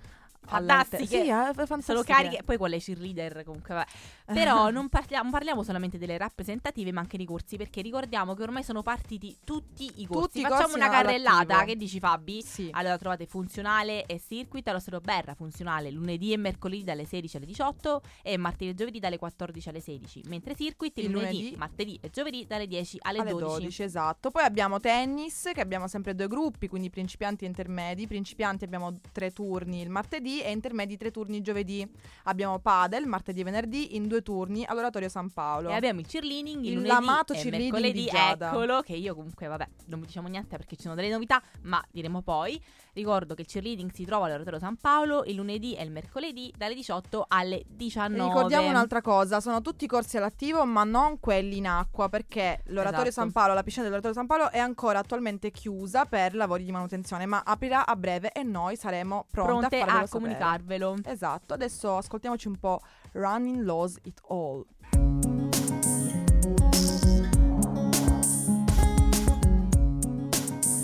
Fantastiche. 0.45 1.05
Sì, 1.05 1.27
eh, 1.27 1.53
fantastiche. 1.53 1.81
Sono 1.81 2.03
cariche, 2.03 2.43
poi 2.43 2.57
con 2.57 2.69
le 2.69 2.79
cheerleader 2.79 3.43
comunque 3.43 3.75
vabbè. 3.75 4.33
Però 4.33 4.69
non 4.71 4.87
parliamo, 4.89 5.29
parliamo 5.29 5.63
solamente 5.63 5.97
delle 5.97 6.17
rappresentative 6.17 6.91
ma 6.91 7.01
anche 7.01 7.17
dei 7.17 7.25
corsi 7.25 7.57
perché 7.57 7.81
ricordiamo 7.81 8.33
che 8.33 8.43
ormai 8.43 8.63
sono 8.63 8.81
partiti 8.81 9.37
tutti 9.43 9.91
i 9.95 10.05
corsi. 10.05 10.21
Tutti 10.27 10.39
i 10.39 10.41
Facciamo 10.43 10.61
corsi 10.61 10.75
una 10.75 10.89
carrellata, 10.89 11.35
all'attivo. 11.35 11.65
che 11.65 11.75
dici 11.75 11.99
Fabi? 11.99 12.41
Sì. 12.41 12.69
Allora 12.71 12.97
trovate 12.97 13.25
funzionale 13.25 14.05
e 14.05 14.21
circuit 14.25 14.67
allo 14.67 14.79
Stato 14.79 15.01
Berra, 15.01 15.33
funzionale 15.33 15.91
lunedì 15.91 16.31
e 16.31 16.37
mercoledì 16.37 16.83
dalle 16.83 17.05
16 17.05 17.37
alle 17.37 17.45
18 17.45 18.01
e 18.23 18.37
martedì 18.37 18.71
e 18.71 18.73
giovedì 18.73 18.99
dalle 18.99 19.17
14 19.17 19.69
alle 19.69 19.81
16, 19.81 20.23
mentre 20.27 20.55
circuit 20.55 20.97
il, 20.97 21.11
lunedì, 21.11 21.37
lunedì. 21.37 21.55
martedì 21.57 21.99
e 22.01 22.09
giovedì 22.09 22.45
dalle 22.47 22.67
10 22.67 22.99
alle, 23.01 23.19
alle 23.19 23.31
12. 23.31 23.83
esatto. 23.83 24.31
Poi 24.31 24.43
abbiamo 24.43 24.79
tennis, 24.79 25.49
che 25.53 25.61
abbiamo 25.61 25.87
sempre 25.87 26.15
due 26.15 26.27
gruppi, 26.27 26.67
quindi 26.67 26.89
principianti 26.89 27.43
e 27.43 27.47
intermedi. 27.47 28.07
Principianti 28.07 28.63
abbiamo 28.63 28.97
tre 29.11 29.31
turni 29.31 29.81
il 29.81 29.89
martedì 29.89 30.36
e 30.41 30.51
intermedi 30.51 30.97
tre 30.97 31.11
turni 31.11 31.41
giovedì. 31.41 31.87
Abbiamo 32.23 32.59
padel 32.59 33.05
martedì 33.05 33.41
e 33.41 33.43
venerdì 33.43 33.95
in 33.95 34.07
due 34.07 34.21
turni 34.21 34.65
all'oratorio 34.65 35.09
San 35.09 35.29
Paolo. 35.31 35.69
E 35.69 35.73
abbiamo 35.73 35.99
il 35.99 36.07
cheerleading 36.07 36.63
il, 36.63 36.69
Il 36.69 36.73
lunedì 36.75 36.93
amato 36.93 37.33
e 37.33 37.37
cheerleading 37.37 37.71
mercoledì, 37.71 38.01
di 38.01 38.09
Giada. 38.09 38.49
eccolo, 38.49 38.81
che 38.81 38.93
io 38.93 39.15
comunque, 39.15 39.47
vabbè, 39.47 39.67
non 39.85 39.99
vi 39.99 40.05
diciamo 40.07 40.27
niente 40.27 40.57
perché 40.57 40.75
ci 40.75 40.83
sono 40.83 40.95
delle 40.95 41.09
novità, 41.09 41.41
ma 41.61 41.83
diremo 41.91 42.21
poi. 42.21 42.61
Ricordo 42.93 43.35
che 43.35 43.41
il 43.41 43.47
cheerleading 43.47 43.91
si 43.91 44.05
trova 44.05 44.25
all'oratorio 44.25 44.57
San 44.57 44.75
Paolo 44.77 45.23
il 45.25 45.35
lunedì 45.35 45.75
e 45.75 45.83
il 45.83 45.91
mercoledì 45.91 46.51
dalle 46.57 46.73
18 46.73 47.25
alle 47.27 47.63
19. 47.67 48.23
Ricordiamo 48.23 48.69
un'altra 48.69 49.01
cosa, 49.01 49.39
sono 49.39 49.61
tutti 49.61 49.85
corsi 49.85 50.17
all'attivo 50.17 50.65
ma 50.65 50.83
non 50.83 51.19
quelli 51.19 51.57
in 51.57 51.67
acqua 51.67 52.09
perché 52.09 52.61
l'oratorio 52.65 53.09
Esatto. 53.09 53.21
San 53.27 53.31
Paolo, 53.31 53.53
la 53.53 53.61
piscina 53.61 53.83
dell'oratorio 53.83 54.17
San 54.17 54.25
Paolo 54.25 54.49
è 54.49 54.57
ancora 54.57 54.97
attualmente 54.97 55.51
chiusa 55.51 56.05
per 56.05 56.33
lavori 56.33 56.63
di 56.63 56.71
manutenzione 56.71 57.27
ma 57.27 57.43
aprirà 57.45 57.85
a 57.85 57.95
breve 57.95 58.31
e 58.31 58.41
noi 58.41 58.75
saremo 58.75 59.27
pronti 59.29 59.67
pronte 59.67 59.79
a 59.79 59.83
a, 59.83 59.85
farvelo 59.85 60.07
sapere. 60.07 60.16
Comunicarvelo. 60.17 60.95
Esatto, 61.05 61.53
adesso 61.53 61.97
ascoltiamoci 61.97 62.47
un 62.47 62.57
po' 62.57 62.79
Running 63.13 63.63
Laws 63.63 63.97
It 64.03 64.21
All. 64.27 64.65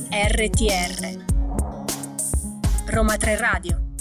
RTR 0.09 1.25
Roma 2.85 3.17
3 3.17 3.35
Radio 3.37 3.92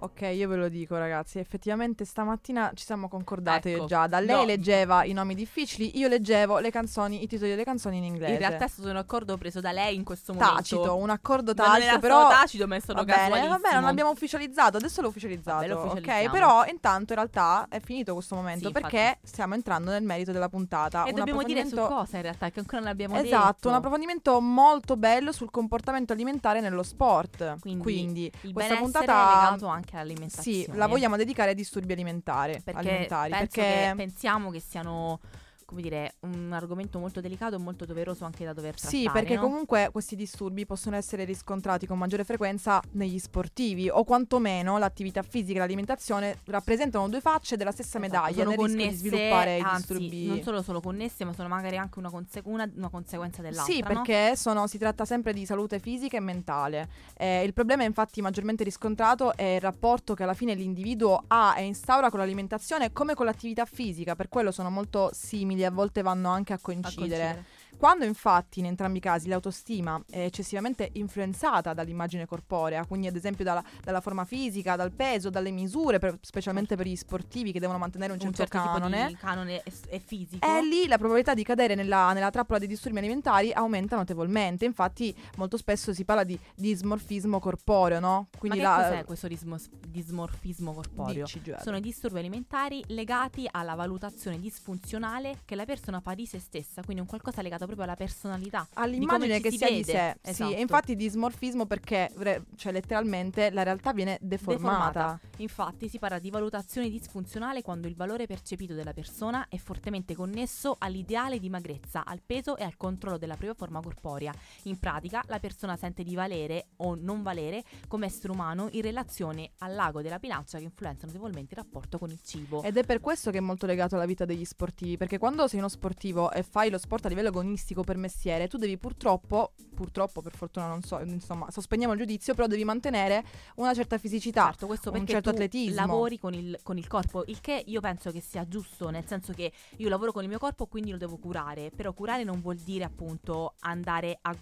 Ok, 0.00 0.20
io 0.20 0.48
ve 0.48 0.56
lo 0.56 0.68
dico 0.68 0.96
ragazzi, 0.96 1.38
effettivamente 1.40 2.04
stamattina 2.04 2.70
ci 2.74 2.84
siamo 2.84 3.08
concordate 3.08 3.74
Ecco, 3.74 3.86
già, 3.86 4.06
da 4.06 4.20
lei 4.20 4.36
no. 4.36 4.44
leggeva 4.44 5.02
i 5.04 5.12
nomi 5.12 5.34
difficili, 5.34 5.98
io 5.98 6.06
leggevo 6.06 6.58
le 6.58 6.70
canzoni, 6.70 7.22
i 7.24 7.26
titoli 7.26 7.50
delle 7.50 7.64
canzoni 7.64 7.96
in 7.96 8.04
inglese. 8.04 8.32
In 8.32 8.38
realtà 8.38 8.66
è 8.66 8.68
stato 8.68 8.88
un 8.88 8.96
accordo 8.96 9.36
preso 9.36 9.60
da 9.60 9.72
lei 9.72 9.96
in 9.96 10.04
questo 10.04 10.32
momento. 10.32 10.54
tacito, 10.54 10.96
un 10.96 11.10
accordo 11.10 11.52
Ma 11.56 11.64
non 11.64 11.72
tacito, 11.74 11.90
era 11.90 11.98
però 11.98 12.28
tacito, 12.28 12.66
ma 12.68 12.76
è 12.76 12.80
stato 12.80 13.04
va 13.04 13.04
bene, 13.04 13.48
va 13.48 13.58
bene, 13.58 13.74
non 13.74 13.82
l'abbiamo 13.84 14.10
ufficializzato, 14.10 14.76
adesso 14.76 15.00
l'ho 15.02 15.08
ufficializzato, 15.08 15.74
ok? 15.74 16.30
Però 16.30 16.64
intanto 16.66 17.12
in 17.12 17.18
realtà 17.18 17.66
è 17.68 17.80
finito 17.80 18.14
questo 18.14 18.36
momento 18.36 18.66
Sì, 18.66 18.72
perché 18.72 19.18
stiamo 19.22 19.54
entrando 19.54 19.90
nel 19.90 20.02
merito 20.04 20.30
della 20.30 20.48
puntata. 20.48 21.04
E 21.04 21.10
Un 21.10 21.16
dobbiamo 21.16 21.42
dire 21.42 21.60
su 21.66 21.74
approfondimento- 21.74 21.94
cosa 21.94 22.16
in 22.16 22.22
realtà, 22.22 22.50
che 22.50 22.60
ancora 22.60 22.78
non 22.80 22.88
abbiamo 22.90 23.14
detto. 23.16 23.26
Esatto, 23.26 23.68
un 23.68 23.74
approfondimento 23.74 24.40
molto 24.40 24.96
bello 24.96 25.32
sul 25.32 25.50
comportamento 25.50 26.12
alimentare 26.12 26.60
nello 26.60 26.84
sport. 26.84 27.58
Quindi, 27.60 27.82
Quindi, 27.82 28.32
questa 28.52 28.76
puntata 28.76 29.02
è 29.02 29.44
legato 29.44 29.66
anche 29.66 29.96
all'alimentazione. 29.98 30.64
Sì, 30.64 30.76
la 30.76 30.86
vogliamo 30.86 31.16
dedicare 31.16 31.50
ai 31.50 31.54
disturbi 31.56 31.92
alimentare, 31.92 32.60
perché 32.62 32.80
alimentari. 32.80 33.30
Perché 33.30 33.46
che 33.62 33.92
pensiamo 33.96 34.50
che 34.50 34.60
siano, 34.60 35.20
come 35.68 35.82
dire, 35.82 36.14
un 36.20 36.50
argomento 36.54 36.98
molto 36.98 37.20
delicato 37.20 37.56
e 37.56 37.58
molto 37.58 37.84
doveroso 37.84 38.24
anche 38.24 38.42
da 38.42 38.54
dover 38.54 38.74
trattare. 38.74 38.96
Sì, 39.02 39.10
perché 39.12 39.34
no? 39.34 39.42
comunque 39.42 39.90
questi 39.92 40.16
disturbi 40.16 40.64
possono 40.64 40.96
essere 40.96 41.24
riscontrati 41.24 41.86
con 41.86 41.98
maggiore 41.98 42.24
frequenza 42.24 42.80
negli 42.92 43.18
sportivi 43.18 43.90
o 43.90 44.02
quantomeno 44.04 44.78
l'attività 44.78 45.20
fisica 45.20 45.58
e 45.58 45.60
l'alimentazione 45.60 46.38
rappresentano 46.46 47.06
due 47.10 47.20
facce 47.20 47.56
della 47.58 47.70
stessa 47.70 47.98
Esatto, 47.98 48.22
medaglia 48.22 48.44
sono 48.44 48.50
rischio 48.62 48.66
di 48.66 48.72
connesse, 48.82 48.96
sviluppare 48.96 49.56
i 49.56 49.60
anzi, 49.60 49.76
disturbi. 49.98 50.26
non 50.26 50.42
solo 50.42 50.62
sono 50.62 50.80
connesse, 50.80 51.24
ma 51.26 51.32
sono 51.34 51.48
magari 51.48 51.76
anche 51.76 51.98
una, 51.98 52.08
conse- 52.08 52.40
una- 52.44 52.70
una 52.74 52.88
conseguenza 52.88 53.42
dell'altra. 53.42 53.70
Sì, 53.74 53.80
no? 53.80 53.86
perché 53.88 54.36
sono- 54.36 54.66
si 54.66 54.78
tratta 54.78 55.04
sempre 55.04 55.34
di 55.34 55.44
salute 55.44 55.80
fisica 55.80 56.16
e 56.16 56.20
mentale. 56.20 56.88
Eh, 57.14 57.42
il 57.44 57.52
problema 57.52 57.84
infatti 57.84 58.22
maggiormente 58.22 58.64
riscontrato 58.64 59.36
è 59.36 59.42
il 59.56 59.60
rapporto 59.60 60.14
che 60.14 60.22
alla 60.22 60.32
fine 60.34 60.54
l'individuo 60.54 61.24
ha 61.26 61.56
e 61.58 61.64
instaura 61.64 62.08
con 62.08 62.20
l'alimentazione 62.20 62.90
come 62.90 63.12
con 63.12 63.26
l'attività 63.26 63.66
fisica, 63.66 64.16
per 64.16 64.30
quello 64.30 64.50
sono 64.50 64.70
molto 64.70 65.10
simili, 65.12 65.57
a 65.64 65.70
volte 65.70 66.02
vanno 66.02 66.30
anche 66.30 66.52
a 66.52 66.56
A 66.56 66.60
coincidere. 66.60 67.44
Quando 67.78 68.04
infatti 68.04 68.58
in 68.58 68.66
entrambi 68.66 68.98
i 68.98 69.00
casi 69.00 69.28
l'autostima 69.28 70.02
è 70.10 70.24
eccessivamente 70.24 70.90
influenzata 70.94 71.72
dall'immagine 71.72 72.26
corporea, 72.26 72.84
quindi 72.84 73.06
ad 73.06 73.14
esempio 73.16 73.44
dalla, 73.44 73.62
dalla 73.82 74.00
forma 74.00 74.24
fisica, 74.24 74.74
dal 74.74 74.90
peso, 74.90 75.30
dalle 75.30 75.52
misure, 75.52 75.98
per- 75.98 76.18
specialmente 76.20 76.74
per 76.74 76.86
gli 76.86 76.96
sportivi 76.96 77.52
che 77.52 77.60
devono 77.60 77.78
mantenere 77.78 78.12
un 78.12 78.18
un 78.20 78.34
certo, 78.34 78.58
certo 78.58 78.72
canone, 78.72 79.16
canone 79.16 79.62
e, 79.62 79.72
e 79.90 79.98
fisico. 80.00 80.44
e 80.44 80.64
lì 80.64 80.88
la 80.88 80.98
probabilità 80.98 81.34
di 81.34 81.44
cadere 81.44 81.76
nella, 81.76 82.12
nella 82.12 82.30
trappola 82.30 82.58
dei 82.58 82.66
disturbi 82.66 82.98
alimentari 82.98 83.52
aumenta 83.52 83.94
notevolmente. 83.94 84.64
Infatti, 84.64 85.14
molto 85.36 85.56
spesso 85.56 85.94
si 85.94 86.04
parla 86.04 86.24
di 86.24 86.38
dismorfismo 86.56 87.38
corporeo, 87.38 88.00
no? 88.00 88.28
Ma 88.32 88.38
Quindi 88.38 88.58
che 88.58 88.64
la, 88.64 88.74
cos'è 88.74 89.04
questo 89.04 89.28
dismos- 89.28 89.70
dismorfismo 89.86 90.72
corporeo? 90.72 91.24
Dici. 91.24 91.54
Sono 91.62 91.76
i 91.76 91.80
disturbi 91.80 92.18
alimentari 92.18 92.82
legati 92.88 93.48
alla 93.48 93.74
valutazione 93.74 94.40
disfunzionale 94.40 95.42
che 95.44 95.54
la 95.54 95.64
persona 95.64 96.00
fa 96.00 96.14
di 96.14 96.26
se 96.26 96.40
stessa, 96.40 96.82
quindi 96.82 97.02
un 97.02 97.08
qualcosa 97.08 97.40
legato 97.40 97.66
proprio 97.68 97.84
alla 97.86 97.96
personalità. 97.96 98.66
all'immagine 98.74 99.40
che 99.40 99.50
si 99.50 99.58
sia 99.58 99.68
di 99.68 99.82
vede. 99.82 99.92
sé. 99.92 100.30
Esatto. 100.30 100.50
Sì, 100.50 100.56
e 100.56 100.60
infatti 100.60 100.96
dismorfismo 100.96 101.66
perché 101.66 102.10
re- 102.16 102.44
cioè 102.56 102.72
letteralmente 102.72 103.50
la 103.50 103.62
realtà 103.62 103.92
viene 103.92 104.18
deformata. 104.20 104.56
Deformata. 104.58 105.20
Infatti 105.38 105.88
si 105.88 105.98
parla 105.98 106.18
di 106.18 106.30
valutazione 106.30 106.88
disfunzionale 106.88 107.62
quando 107.62 107.86
il 107.86 107.94
valore 107.94 108.26
percepito 108.26 108.74
della 108.74 108.92
persona 108.92 109.46
è 109.48 109.56
fortemente 109.56 110.14
connesso 110.14 110.76
all'ideale 110.78 111.38
di 111.38 111.48
magrezza, 111.48 112.04
al 112.04 112.20
peso 112.24 112.56
e 112.56 112.64
al 112.64 112.76
controllo 112.76 113.18
della 113.18 113.34
propria 113.34 113.54
forma 113.54 113.80
corporea. 113.80 114.32
In 114.64 114.78
pratica 114.78 115.22
la 115.26 115.38
persona 115.38 115.76
sente 115.76 116.02
di 116.02 116.14
valere 116.14 116.68
o 116.78 116.94
non 116.94 117.22
valere 117.22 117.62
come 117.86 118.06
essere 118.06 118.32
umano 118.32 118.68
in 118.72 118.82
relazione 118.82 119.50
al 119.58 119.74
lago 119.74 120.02
della 120.02 120.18
bilancia 120.18 120.58
che 120.58 120.64
influenza 120.64 121.06
notevolmente 121.06 121.54
il 121.54 121.60
rapporto 121.60 121.98
con 121.98 122.10
il 122.10 122.20
cibo. 122.22 122.62
Ed 122.62 122.76
è 122.76 122.84
per 122.84 123.00
questo 123.00 123.30
che 123.30 123.38
è 123.38 123.42
molto 123.42 123.66
legato 123.66 123.94
alla 123.94 124.06
vita 124.06 124.24
degli 124.24 124.44
sportivi, 124.44 124.96
perché 124.96 125.18
quando 125.18 125.46
sei 125.46 125.58
uno 125.58 125.68
sportivo 125.68 126.32
e 126.32 126.42
fai 126.42 126.70
lo 126.70 126.78
sport 126.78 127.04
a 127.06 127.08
livello 127.08 127.28
agonistico 127.28 127.56
per 127.84 127.96
mestiere, 127.96 128.48
tu 128.48 128.56
devi 128.56 128.76
purtroppo, 128.78 129.52
purtroppo 129.74 130.22
per 130.22 130.34
fortuna 130.34 130.66
non 130.68 130.82
so, 130.82 130.98
insomma, 131.00 131.50
sospendiamo 131.50 131.92
il 131.94 131.98
giudizio, 132.00 132.34
però 132.34 132.46
devi 132.46 132.64
mantenere 132.64 133.24
una 133.56 133.74
certa 133.74 133.98
fisicità, 133.98 134.44
Certo, 134.46 134.66
questo 134.66 134.90
un 134.92 135.06
certo 135.06 135.30
atletismo. 135.30 135.74
lavori 135.74 136.18
con 136.18 136.34
il, 136.34 136.58
con 136.62 136.78
il 136.78 136.86
corpo, 136.86 137.24
il 137.26 137.40
che 137.40 137.62
io 137.66 137.80
penso 137.80 138.10
che 138.10 138.20
sia 138.20 138.46
giusto, 138.46 138.90
nel 138.90 139.04
senso 139.06 139.32
che 139.32 139.52
io 139.76 139.88
lavoro 139.88 140.12
con 140.12 140.22
il 140.22 140.28
mio 140.28 140.38
corpo, 140.38 140.66
quindi 140.66 140.90
lo 140.90 140.96
devo 140.96 141.16
curare, 141.16 141.70
però 141.74 141.92
curare 141.92 142.24
non 142.24 142.40
vuol 142.40 142.56
dire 142.56 142.84
appunto 142.84 143.54
andare 143.60 144.18
a 144.22 144.34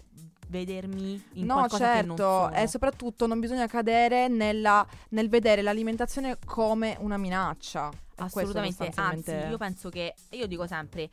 vedermi 0.49 1.21
in 1.33 1.45
no, 1.45 1.55
qualcosa 1.55 1.91
che 1.93 2.01
non 2.03 2.15
certo, 2.17 2.51
e 2.51 2.67
soprattutto 2.67 3.27
non 3.27 3.39
bisogna 3.39 3.67
cadere 3.67 4.27
nella- 4.27 4.85
nel 5.09 5.29
vedere 5.29 5.61
l'alimentazione 5.61 6.37
come 6.45 6.95
una 6.99 7.17
minaccia. 7.17 7.91
Assolutamente, 8.19 8.89
anzi, 8.95 9.31
io 9.31 9.57
penso 9.57 9.89
che 9.89 10.15
io 10.31 10.47
dico 10.47 10.65
sempre 10.65 11.09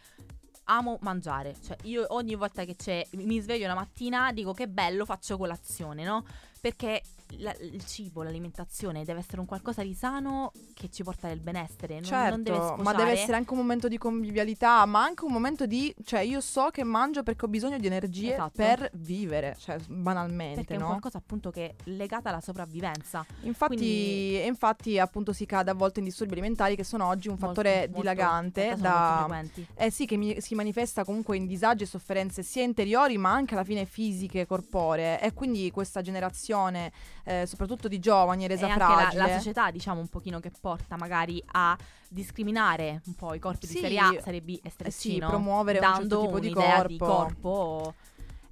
amo 0.64 0.98
mangiare, 1.02 1.54
cioè 1.64 1.76
io 1.82 2.06
ogni 2.08 2.34
volta 2.34 2.64
che 2.64 2.76
c'è 2.76 3.06
mi 3.12 3.40
sveglio 3.40 3.66
la 3.66 3.74
mattina 3.74 4.32
dico 4.32 4.52
che 4.52 4.68
bello, 4.68 5.04
faccio 5.04 5.36
colazione, 5.36 6.04
no? 6.04 6.24
Perché 6.60 7.02
la- 7.38 7.54
il 7.60 7.84
cibo, 7.84 8.22
l'alimentazione 8.22 9.04
deve 9.04 9.20
essere 9.20 9.40
un 9.40 9.46
qualcosa 9.46 9.82
di 9.82 9.94
sano 9.94 10.52
che 10.74 10.88
ci 10.90 11.02
porta 11.02 11.28
del 11.28 11.40
benessere, 11.40 11.94
non, 11.94 12.04
Certo, 12.04 12.30
non 12.30 12.42
deve 12.42 12.82
ma 12.82 12.92
deve 12.94 13.10
essere 13.12 13.36
anche 13.36 13.52
un 13.52 13.58
momento 13.58 13.88
di 13.88 13.98
convivialità, 13.98 14.84
ma 14.86 15.02
anche 15.02 15.24
un 15.24 15.32
momento 15.32 15.66
di, 15.66 15.94
cioè 16.04 16.20
io 16.20 16.40
so 16.40 16.68
che 16.70 16.84
mangio 16.84 17.22
perché 17.22 17.44
ho 17.44 17.48
bisogno 17.48 17.78
di 17.78 17.86
energie 17.86 18.32
Esatto. 18.34 18.52
per 18.54 18.90
vivere, 18.94 19.56
cioè 19.58 19.76
banalmente, 19.88 20.56
perché 20.60 20.74
è 20.74 20.78
no? 20.78 20.86
qualcosa 20.86 21.18
appunto 21.18 21.50
che 21.50 21.66
è 21.70 21.74
legata 21.84 22.28
alla 22.30 22.40
sopravvivenza. 22.40 23.24
Infatti, 23.42 23.76
quindi- 23.76 24.44
infatti 24.46 24.98
appunto 24.98 25.32
si 25.32 25.46
cade 25.46 25.70
a 25.70 25.74
volte 25.74 25.98
in 26.00 26.04
disturbi 26.06 26.32
alimentari 26.32 26.76
che 26.76 26.84
sono 26.84 27.06
oggi 27.06 27.28
un 27.28 27.36
Molto- 27.38 27.46
fattore 27.62 27.80
molto- 27.86 28.00
dilagante 28.00 28.66
molto 28.68 28.82
da... 28.82 29.42
Eh 29.76 29.90
sì, 29.90 30.06
che 30.06 30.16
mi- 30.16 30.40
si 30.40 30.54
manifesta 30.54 31.04
comunque 31.04 31.36
in 31.36 31.46
disagi 31.46 31.84
e 31.84 31.86
sofferenze 31.86 32.42
sia 32.42 32.62
interiori 32.62 33.16
ma 33.18 33.32
anche 33.32 33.54
alla 33.54 33.64
fine 33.64 33.84
fisiche, 33.86 34.46
corporee 34.46 35.20
e 35.20 35.32
quindi 35.32 35.70
questa 35.70 36.00
generazione, 36.02 36.92
eh, 37.24 37.46
soprattutto 37.46 37.88
di 37.88 37.98
giovani, 37.98 38.46
resa 38.46 38.66
è 38.66 38.70
anche 38.70 38.78
la, 38.78 38.96
fragile. 38.98 39.26
la 39.26 39.36
società, 39.36 39.70
diciamo, 39.70 40.00
un 40.00 40.08
pochino 40.08 40.40
che 40.40 40.50
porta 40.60 40.96
magari 40.96 41.42
a 41.52 41.76
discriminare 42.08 43.00
un 43.06 43.14
po' 43.14 43.34
i 43.34 43.38
corpi 43.38 43.66
Sì, 43.66 43.74
di 43.74 43.80
serie 43.80 43.98
A, 43.98 44.16
serie 44.22 44.40
B 44.42 44.58
e 44.62 44.68
eh 44.68 44.70
serie 44.76 44.92
C, 44.92 44.94
sì, 44.94 45.18
no? 45.18 45.28
promuovere 45.28 45.78
un 45.78 45.84
certo 45.84 45.98
dando 46.06 46.26
tipo 46.26 46.38
di 46.38 46.52
corpo. 46.52 46.86
di 46.88 46.98
corpo. 46.98 47.94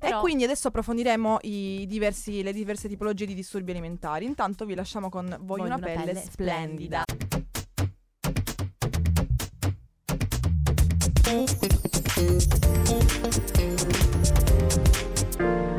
E 0.02 0.06
Però- 0.08 0.20
quindi 0.20 0.42
adesso 0.42 0.66
approfondiremo 0.68 1.38
i 1.42 1.86
diversi- 1.86 2.42
le 2.42 2.52
diverse 2.52 2.88
tipologie 2.88 3.24
di 3.24 3.34
disturbi 3.34 3.70
alimentari. 3.70 4.24
Intanto 4.24 4.64
vi 4.64 4.74
lasciamo 4.74 5.08
con 5.08 5.36
Voglio, 5.42 5.64
una, 5.64 5.78
pelle, 5.78 6.16
splendida. 6.16 7.04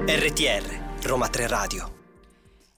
RTR, 0.05 1.05
Roma 1.05 1.27
3 1.27 1.47
Radio. 1.47 2.02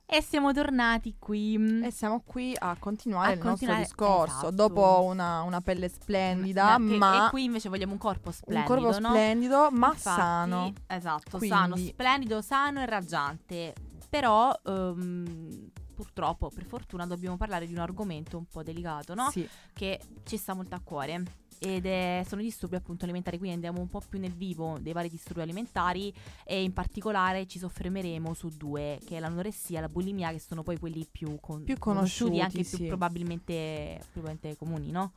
E 0.07 0.21
siamo 0.21 0.53
tornati 0.53 1.15
qui. 1.17 1.81
E 1.83 1.89
siamo 1.91 2.21
qui 2.23 2.55
a 2.57 2.75
continuare 2.79 3.31
A 3.31 3.33
il 3.33 3.39
continuare, 3.39 3.79
nostro 3.79 3.97
discorso. 4.05 4.33
esatto. 4.47 4.51
Dopo 4.51 5.03
una, 5.03 5.41
una 5.41 5.61
pelle 5.61 5.89
splendida, 5.89 6.75
Che- 6.75 6.81
ma 6.97 7.27
E 7.27 7.29
qui 7.31 7.45
invece 7.45 7.69
vogliamo 7.69 7.93
un 7.93 7.97
corpo 7.97 8.27
un 8.29 8.33
splendido, 8.33 8.73
corpo 8.81 8.99
no? 8.99 9.09
splendido, 9.09 9.69
ma 9.71 9.87
Infatti, 9.87 9.99
sano. 10.19 10.73
Esatto, 10.87 11.37
Quindi- 11.37 11.55
sano, 11.55 11.75
splendido, 11.75 12.41
sano 12.41 12.81
e 12.81 12.85
raggiante. 12.85 13.73
Però 14.07 14.53
ehm, 14.63 15.71
purtroppo, 15.95 16.49
per 16.53 16.65
fortuna, 16.65 17.05
dobbiamo 17.07 17.35
parlare 17.35 17.65
di 17.65 17.73
un 17.73 17.79
argomento 17.79 18.37
un 18.37 18.45
po' 18.45 18.61
delicato, 18.63 19.15
no? 19.15 19.29
Sì. 19.31 19.47
Che 19.73 19.99
ci 20.23 20.37
sta 20.37 20.53
molto 20.53 20.75
a 20.75 20.81
cuore. 20.83 21.23
Ed 21.59 21.85
è- 21.85 22.23
sono 22.27 22.41
disturbi 22.41 22.75
appunto 22.75 23.03
alimentari, 23.05 23.37
quindi 23.37 23.55
andiamo 23.55 23.79
un 23.79 23.89
po' 23.89 24.01
più 24.07 24.19
nel 24.19 24.33
vivo 24.33 24.77
dei 24.79 24.93
vari 24.93 25.09
disturbi 25.09 25.41
alimentari 25.41 26.13
e 26.43 26.61
in 26.63 26.73
particolare 26.73 27.47
ci 27.47 27.59
soffermeremo 27.59 28.33
su 28.33 28.49
due, 28.49 28.99
che 29.05 29.17
è 29.17 29.19
l'anoressia 29.19 29.77
e 29.77 29.81
la 29.81 29.89
bulimia, 29.89 30.31
che 30.31 30.39
sono 30.39 30.63
poi 30.63 30.77
quelli 30.77 31.07
più, 31.09 31.37
con- 31.39 31.63
Più 31.63 31.75
e 31.75 31.79
conosciuti, 31.79 32.39
anche 32.41 32.63
sì. 32.63 32.77
più 32.77 32.87
probabilmente, 32.87 33.99
probabilmente 34.11 34.55
comuni, 34.57 34.91
no? 34.91 35.13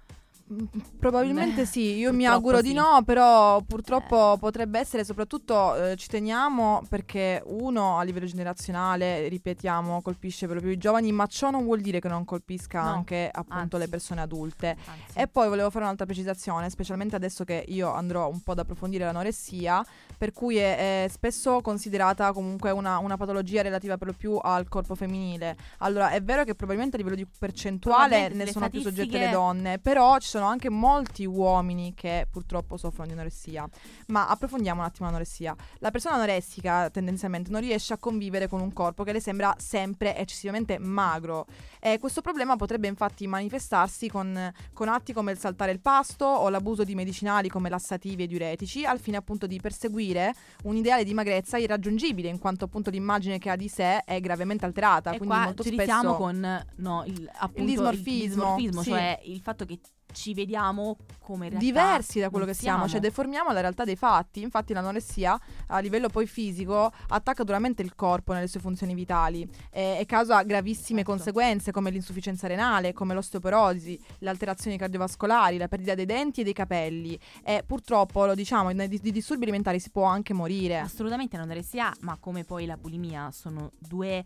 Probabilmente 0.98 1.62
Eh, 1.62 1.66
sì, 1.66 1.96
io 1.96 2.12
mi 2.12 2.26
auguro 2.26 2.60
di 2.60 2.68
sì. 2.68 2.74
no, 2.74 3.02
però 3.04 3.60
purtroppo 3.62 4.36
potrebbe 4.38 4.78
essere, 4.78 5.04
soprattutto 5.04 5.74
eh, 5.90 5.96
ci 5.96 6.08
teniamo 6.08 6.82
perché 6.88 7.42
uno 7.46 7.98
a 7.98 8.02
livello 8.02 8.26
generazionale, 8.26 9.28
ripetiamo, 9.28 10.00
colpisce 10.02 10.46
più 10.46 10.68
i 10.70 10.78
giovani, 10.78 11.12
ma 11.12 11.26
ciò 11.26 11.50
non 11.50 11.64
vuol 11.64 11.80
dire 11.80 12.00
che 12.00 12.08
non 12.08 12.24
colpisca 12.24 12.82
No, 12.82 12.88
anche 12.88 13.28
appunto 13.30 13.76
le 13.76 13.84
anzi. 13.84 13.88
persone 13.90 14.20
adulte. 14.22 14.76
Anzi. 14.86 15.18
E 15.18 15.28
poi 15.28 15.48
volevo 15.48 15.70
fare 15.70 15.84
un'altra 15.84 16.06
precisazione, 16.06 16.70
specialmente 16.70 17.14
adesso 17.16 17.44
che 17.44 17.64
io 17.68 17.92
andrò 17.92 18.28
un 18.28 18.40
po' 18.40 18.52
ad 18.52 18.60
approfondire 18.60 19.04
l'anoressia, 19.04 19.84
per 20.16 20.32
cui 20.32 20.56
è, 20.56 21.04
è 21.04 21.08
spesso 21.08 21.60
considerata 21.60 22.32
comunque 22.32 22.70
una, 22.70 22.98
una 22.98 23.16
patologia 23.16 23.62
relativa 23.62 23.96
per 23.98 24.08
lo 24.08 24.14
più 24.14 24.38
al 24.40 24.68
corpo 24.68 24.94
femminile. 24.94 25.56
Allora, 25.78 26.10
è 26.10 26.22
vero 26.22 26.44
che 26.44 26.54
probabilmente 26.54 26.96
a 26.96 26.98
livello 26.98 27.16
di 27.16 27.26
percentuale 27.38 28.28
ne 28.28 28.44
le 28.44 28.50
sono 28.52 28.68
più 28.70 28.80
soggette 28.80 29.18
le 29.18 29.30
donne, 29.30 29.78
però 29.78 30.18
ci 30.18 30.28
sono 30.28 30.37
sono 30.38 30.50
anche 30.50 30.70
molti 30.70 31.26
uomini 31.26 31.94
che 31.94 32.28
purtroppo 32.30 32.76
soffrono 32.76 33.08
di 33.08 33.12
anoressia. 33.14 33.68
Ma 34.06 34.28
approfondiamo 34.28 34.80
un 34.80 34.86
attimo 34.86 35.06
l'anoressia. 35.06 35.54
La 35.80 35.90
persona 35.90 36.14
anoressica 36.14 36.88
tendenzialmente 36.90 37.50
non 37.50 37.60
riesce 37.60 37.92
a 37.92 37.98
convivere 37.98 38.46
con 38.46 38.60
un 38.60 38.72
corpo 38.72 39.02
che 39.02 39.12
le 39.12 39.20
sembra 39.20 39.52
sempre 39.58 40.16
eccessivamente 40.16 40.78
magro. 40.78 41.46
E 41.80 41.98
questo 41.98 42.20
problema 42.20 42.54
potrebbe 42.54 42.86
infatti 42.86 43.26
manifestarsi 43.26 44.08
con, 44.08 44.52
con 44.72 44.88
atti 44.88 45.12
come 45.12 45.32
il 45.32 45.38
saltare 45.38 45.72
il 45.72 45.80
pasto 45.80 46.24
o 46.24 46.48
l'abuso 46.48 46.84
di 46.84 46.94
medicinali 46.94 47.48
come 47.48 47.68
lassativi 47.68 48.22
e 48.22 48.26
diuretici, 48.28 48.84
al 48.84 49.00
fine 49.00 49.16
appunto 49.16 49.48
di 49.48 49.58
perseguire 49.60 50.32
un 50.64 50.76
ideale 50.76 51.02
di 51.02 51.14
magrezza 51.14 51.58
irraggiungibile, 51.58 52.28
in 52.28 52.38
quanto 52.38 52.64
appunto 52.64 52.90
l'immagine 52.90 53.38
che 53.38 53.50
ha 53.50 53.56
di 53.56 53.68
sé 53.68 54.04
è 54.04 54.20
gravemente 54.20 54.64
alterata. 54.64 55.10
E 55.10 55.18
quindi 55.18 55.36
molto 55.36 55.64
ci 55.64 55.72
spesso 55.72 56.14
con 56.14 56.64
no, 56.76 57.02
il, 57.06 57.28
appunto, 57.38 57.68
dismorfismo, 57.68 58.54
dismorfismo, 58.54 58.82
sì. 58.82 58.90
cioè 58.90 59.20
il 59.24 59.40
fatto 59.40 59.64
che 59.64 59.80
ci 60.12 60.34
vediamo 60.34 60.96
come 61.20 61.48
realtà 61.48 61.64
diversi 61.64 62.20
da 62.20 62.30
quello 62.30 62.46
che 62.46 62.54
siamo, 62.54 62.88
cioè 62.88 63.00
deformiamo 63.00 63.52
la 63.52 63.60
realtà 63.60 63.84
dei 63.84 63.96
fatti. 63.96 64.42
Infatti 64.42 64.72
l'anoressia 64.72 65.38
a 65.66 65.78
livello 65.78 66.08
poi 66.08 66.26
fisico 66.26 66.90
attacca 67.08 67.44
duramente 67.44 67.82
il 67.82 67.94
corpo 67.94 68.32
nelle 68.32 68.46
sue 68.46 68.60
funzioni 68.60 68.94
vitali 68.94 69.48
e, 69.70 69.98
e 70.00 70.06
causa 70.06 70.42
gravissime 70.42 70.96
Certo. 70.98 71.12
conseguenze 71.12 71.70
come 71.72 71.90
l'insufficienza 71.90 72.46
renale, 72.46 72.92
come 72.92 73.14
l'osteoporosi, 73.14 74.00
le 74.18 74.28
alterazioni 74.28 74.76
cardiovascolari, 74.76 75.58
la 75.58 75.68
perdita 75.68 75.94
dei 75.94 76.06
denti 76.06 76.40
e 76.40 76.44
dei 76.44 76.52
capelli 76.52 77.18
e 77.44 77.62
purtroppo 77.66 78.26
lo 78.26 78.34
diciamo 78.34 78.72
di, 78.72 78.98
di 79.00 79.12
disturbi 79.12 79.44
alimentari 79.44 79.78
si 79.78 79.90
può 79.90 80.04
anche 80.04 80.32
morire. 80.32 80.78
Assolutamente 80.78 81.36
l'anoressia, 81.36 81.92
ma 82.00 82.16
come 82.18 82.44
poi 82.44 82.66
la 82.66 82.76
bulimia 82.76 83.30
sono 83.30 83.72
due 83.78 84.24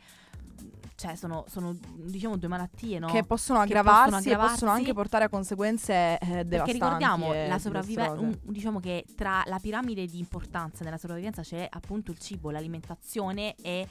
cioè 0.94 1.16
sono, 1.16 1.44
sono 1.48 1.76
diciamo 1.96 2.36
due 2.36 2.48
malattie, 2.48 2.98
no? 3.00 3.08
Che 3.08 3.24
possono 3.24 3.58
Che 3.58 3.64
aggravarsi 3.64 4.10
possono 4.10 4.18
e 4.18 4.36
possono 4.36 4.50
aggravarsi. 4.52 4.80
anche 4.80 4.92
portare 4.92 5.24
a 5.24 5.28
conseguenze 5.28 5.92
eh, 5.92 6.18
devastanti. 6.18 6.48
Perché 6.48 6.72
ricordiamo, 6.72 7.32
e 7.32 7.48
la 7.48 7.58
sopravvivenza, 7.58 8.38
diciamo 8.42 8.78
che 8.78 9.04
tra 9.16 9.42
la 9.46 9.58
piramide 9.58 10.06
di 10.06 10.18
importanza 10.18 10.84
nella 10.84 10.98
sopravvivenza 10.98 11.42
c'è 11.42 11.66
appunto 11.68 12.12
il 12.12 12.18
cibo, 12.18 12.50
l'alimentazione 12.50 13.54
e 13.56 13.86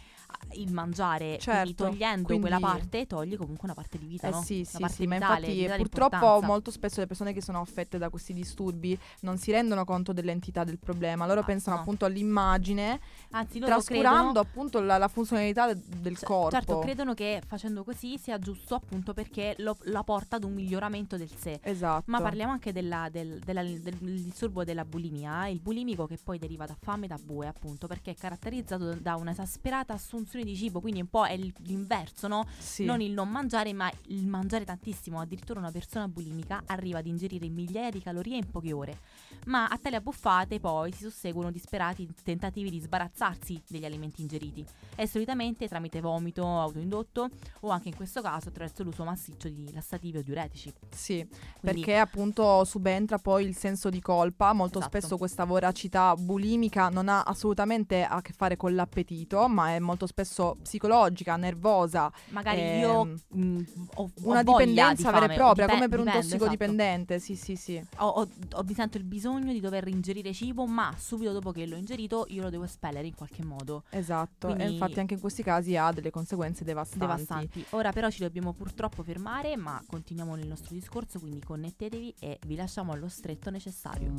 il 0.53 0.71
mangiare. 0.71 1.37
Certo, 1.39 1.85
togliendo 1.85 2.25
quindi- 2.27 2.47
quella 2.49 2.59
parte, 2.59 3.05
togli 3.07 3.35
comunque 3.37 3.65
una 3.65 3.73
parte 3.73 3.97
di 3.97 4.05
vita, 4.05 4.27
Eh 4.27 4.31
no? 4.31 4.41
sì, 4.41 4.55
Una 4.57 4.65
sì, 4.65 4.77
parte 4.79 4.95
sì, 4.95 5.07
ma 5.07 5.15
infatti 5.15 5.69
purtroppo 5.77 6.41
molto 6.41 6.71
spesso 6.71 6.99
le 6.99 7.07
persone 7.07 7.33
che 7.33 7.41
sono 7.41 7.61
affette 7.61 7.97
da 7.97 8.09
questi 8.09 8.33
disturbi 8.33 8.97
non 9.21 9.37
si 9.37 9.51
rendono 9.51 9.85
conto 9.85 10.13
dell'entità 10.13 10.63
del 10.63 10.79
problema, 10.79 11.25
loro 11.25 11.41
Ah, 11.41 11.43
pensano 11.43 11.75
no. 11.75 11.81
appunto 11.81 12.05
all'immagine, 12.05 12.99
Anzi, 13.31 13.59
trascurando 13.59 14.17
credono, 14.31 14.39
appunto 14.39 14.79
la, 14.81 14.97
la 14.97 15.07
funzionalità 15.07 15.73
de- 15.73 15.81
del 16.01 16.17
c- 16.17 16.23
corpo. 16.23 16.49
Certo, 16.51 16.79
credono 16.79 17.13
che 17.13 17.41
facendo 17.45 17.83
così 17.83 18.17
sia 18.17 18.37
giusto 18.39 18.75
appunto 18.75 19.13
perché 19.13 19.55
lo- 19.59 19.77
la 19.83 20.03
porta 20.03 20.35
ad 20.37 20.43
un 20.43 20.53
miglioramento 20.53 21.17
del 21.17 21.31
sé. 21.35 21.59
Esatto. 21.61 22.03
Ma 22.07 22.19
parliamo 22.21 22.51
anche 22.51 22.71
della- 22.71 23.09
del, 23.11 23.39
della- 23.39 23.63
del 23.63 23.95
disturbo 23.99 24.63
della 24.63 24.85
bulimia, 24.85 25.47
il 25.47 25.59
bulimico 25.59 26.05
che 26.07 26.17
poi 26.21 26.37
deriva 26.39 26.65
da 26.65 26.75
fame 26.79 27.05
e 27.05 27.07
da 27.09 27.19
bue, 27.21 27.47
appunto, 27.47 27.87
perché 27.87 28.11
è 28.11 28.15
caratterizzato 28.15 28.95
da 28.95 29.15
un'esasperata 29.15 29.93
assunzione 29.93 30.29
di 30.39 30.55
cibo, 30.55 30.79
quindi 30.79 31.01
un 31.01 31.07
po' 31.09 31.25
è 31.25 31.37
l'inverso, 31.37 32.27
no? 32.27 32.45
Sì. 32.57 32.85
Non 32.85 33.01
il 33.01 33.11
non 33.11 33.29
mangiare, 33.29 33.73
ma 33.73 33.91
il 34.07 34.25
mangiare 34.27 34.65
tantissimo. 34.65 35.19
Addirittura 35.19 35.59
una 35.59 35.71
persona 35.71 36.07
bulimica 36.07 36.63
arriva 36.67 36.99
ad 36.99 37.05
ingerire 37.07 37.47
migliaia 37.49 37.89
di 37.89 38.01
calorie 38.01 38.37
in 38.37 38.49
poche 38.49 38.73
ore. 38.73 38.99
Ma 39.45 39.67
a 39.67 39.77
tale 39.77 39.95
abbuffate 39.97 40.59
poi 40.59 40.91
si 40.91 41.03
susseguono 41.03 41.51
disperati 41.51 42.07
tentativi 42.23 42.69
di 42.69 42.79
sbarazzarsi 42.79 43.61
degli 43.67 43.85
alimenti 43.85 44.21
ingeriti 44.21 44.63
e 44.95 45.07
solitamente 45.07 45.67
tramite 45.67 45.99
vomito 45.99 46.45
autoindotto 46.45 47.29
o 47.61 47.69
anche 47.69 47.89
in 47.89 47.95
questo 47.95 48.21
caso 48.21 48.49
attraverso 48.49 48.83
l'uso 48.83 49.03
massiccio 49.03 49.49
di 49.49 49.71
lassativi 49.73 50.17
o 50.19 50.23
diuretici. 50.23 50.71
Sì, 50.89 51.25
Quindi- 51.27 51.81
perché 51.81 51.97
appunto 51.97 52.63
subentra 52.65 53.17
poi 53.17 53.45
il 53.45 53.55
senso 53.55 53.89
di 53.89 53.99
colpa. 54.01 54.53
Molto 54.53 54.77
Esatto. 54.79 54.97
spesso 54.97 55.17
questa 55.17 55.43
voracità 55.45 56.15
bulimica 56.15 56.89
non 56.89 57.09
ha 57.09 57.23
assolutamente 57.23 58.03
a 58.03 58.21
che 58.21 58.33
fare 58.33 58.57
con 58.57 58.75
l'appetito, 58.75 59.47
ma 59.47 59.69
è 59.69 59.79
molto 59.79 60.05
spesso 60.05 60.20
psicologica, 60.61 61.35
nervosa, 61.35 62.11
Magari 62.29 62.59
Ehm, 62.61 62.79
io 62.79 63.03
mh, 63.27 63.63
ho, 63.95 64.03
ho 64.03 64.11
una 64.23 64.43
dipendenza 64.43 65.11
di 65.11 65.19
vera 65.19 65.31
e 65.31 65.35
propria, 65.35 65.65
dipen- 65.65 65.69
come 65.69 65.89
per 65.89 65.99
un 65.99 66.05
dipende, 66.05 66.27
tossicodipendente. 66.27 67.19
Sì, 67.19 67.35
sì, 67.35 67.55
sì. 67.55 67.75
esatto. 67.77 68.03
Ho, 68.03 68.07
ho, 68.09 68.27
ho- 68.53 68.63
mi 68.65 68.73
sento 68.73 68.97
il 68.97 69.03
bisogno 69.03 69.51
di 69.51 69.59
dover 69.59 69.87
ingerire 69.87 70.33
cibo, 70.33 70.65
ma 70.65 70.93
subito 70.97 71.31
dopo 71.31 71.51
che 71.51 71.65
l'ho 71.65 71.75
ingerito 71.75 72.25
io 72.29 72.43
lo 72.43 72.49
devo 72.49 72.63
espellere 72.63 73.07
in 73.07 73.15
qualche 73.15 73.43
modo. 73.43 73.83
Esatto, 73.89 74.49
e 74.49 74.53
Quindi- 74.55 74.73
infatti 74.73 74.99
anche 74.99 75.13
in 75.15 75.19
questi 75.19 75.43
casi 75.43 75.75
ha 75.75 75.91
delle 75.91 76.09
conseguenze 76.11 76.63
devastanti. 76.63 76.99
Devastanti. 77.05 77.65
Ora 77.71 77.91
però 77.91 78.09
ci 78.09 78.19
dobbiamo 78.21 78.53
purtroppo 78.53 79.03
fermare, 79.03 79.55
ma 79.57 79.81
continuiamo 79.87 80.35
nel 80.35 80.47
nostro 80.47 80.73
discorso, 80.73 81.19
quindi 81.19 81.41
connettetevi 81.41 82.15
e 82.19 82.39
vi 82.45 82.55
lasciamo 82.55 82.91
allo 82.91 83.09
stretto 83.09 83.49
necessario. 83.49 84.11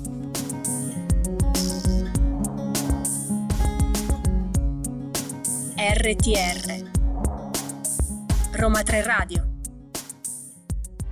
RTR 5.84 6.90
Roma 8.52 8.84
3 8.84 9.02
Radio 9.02 9.48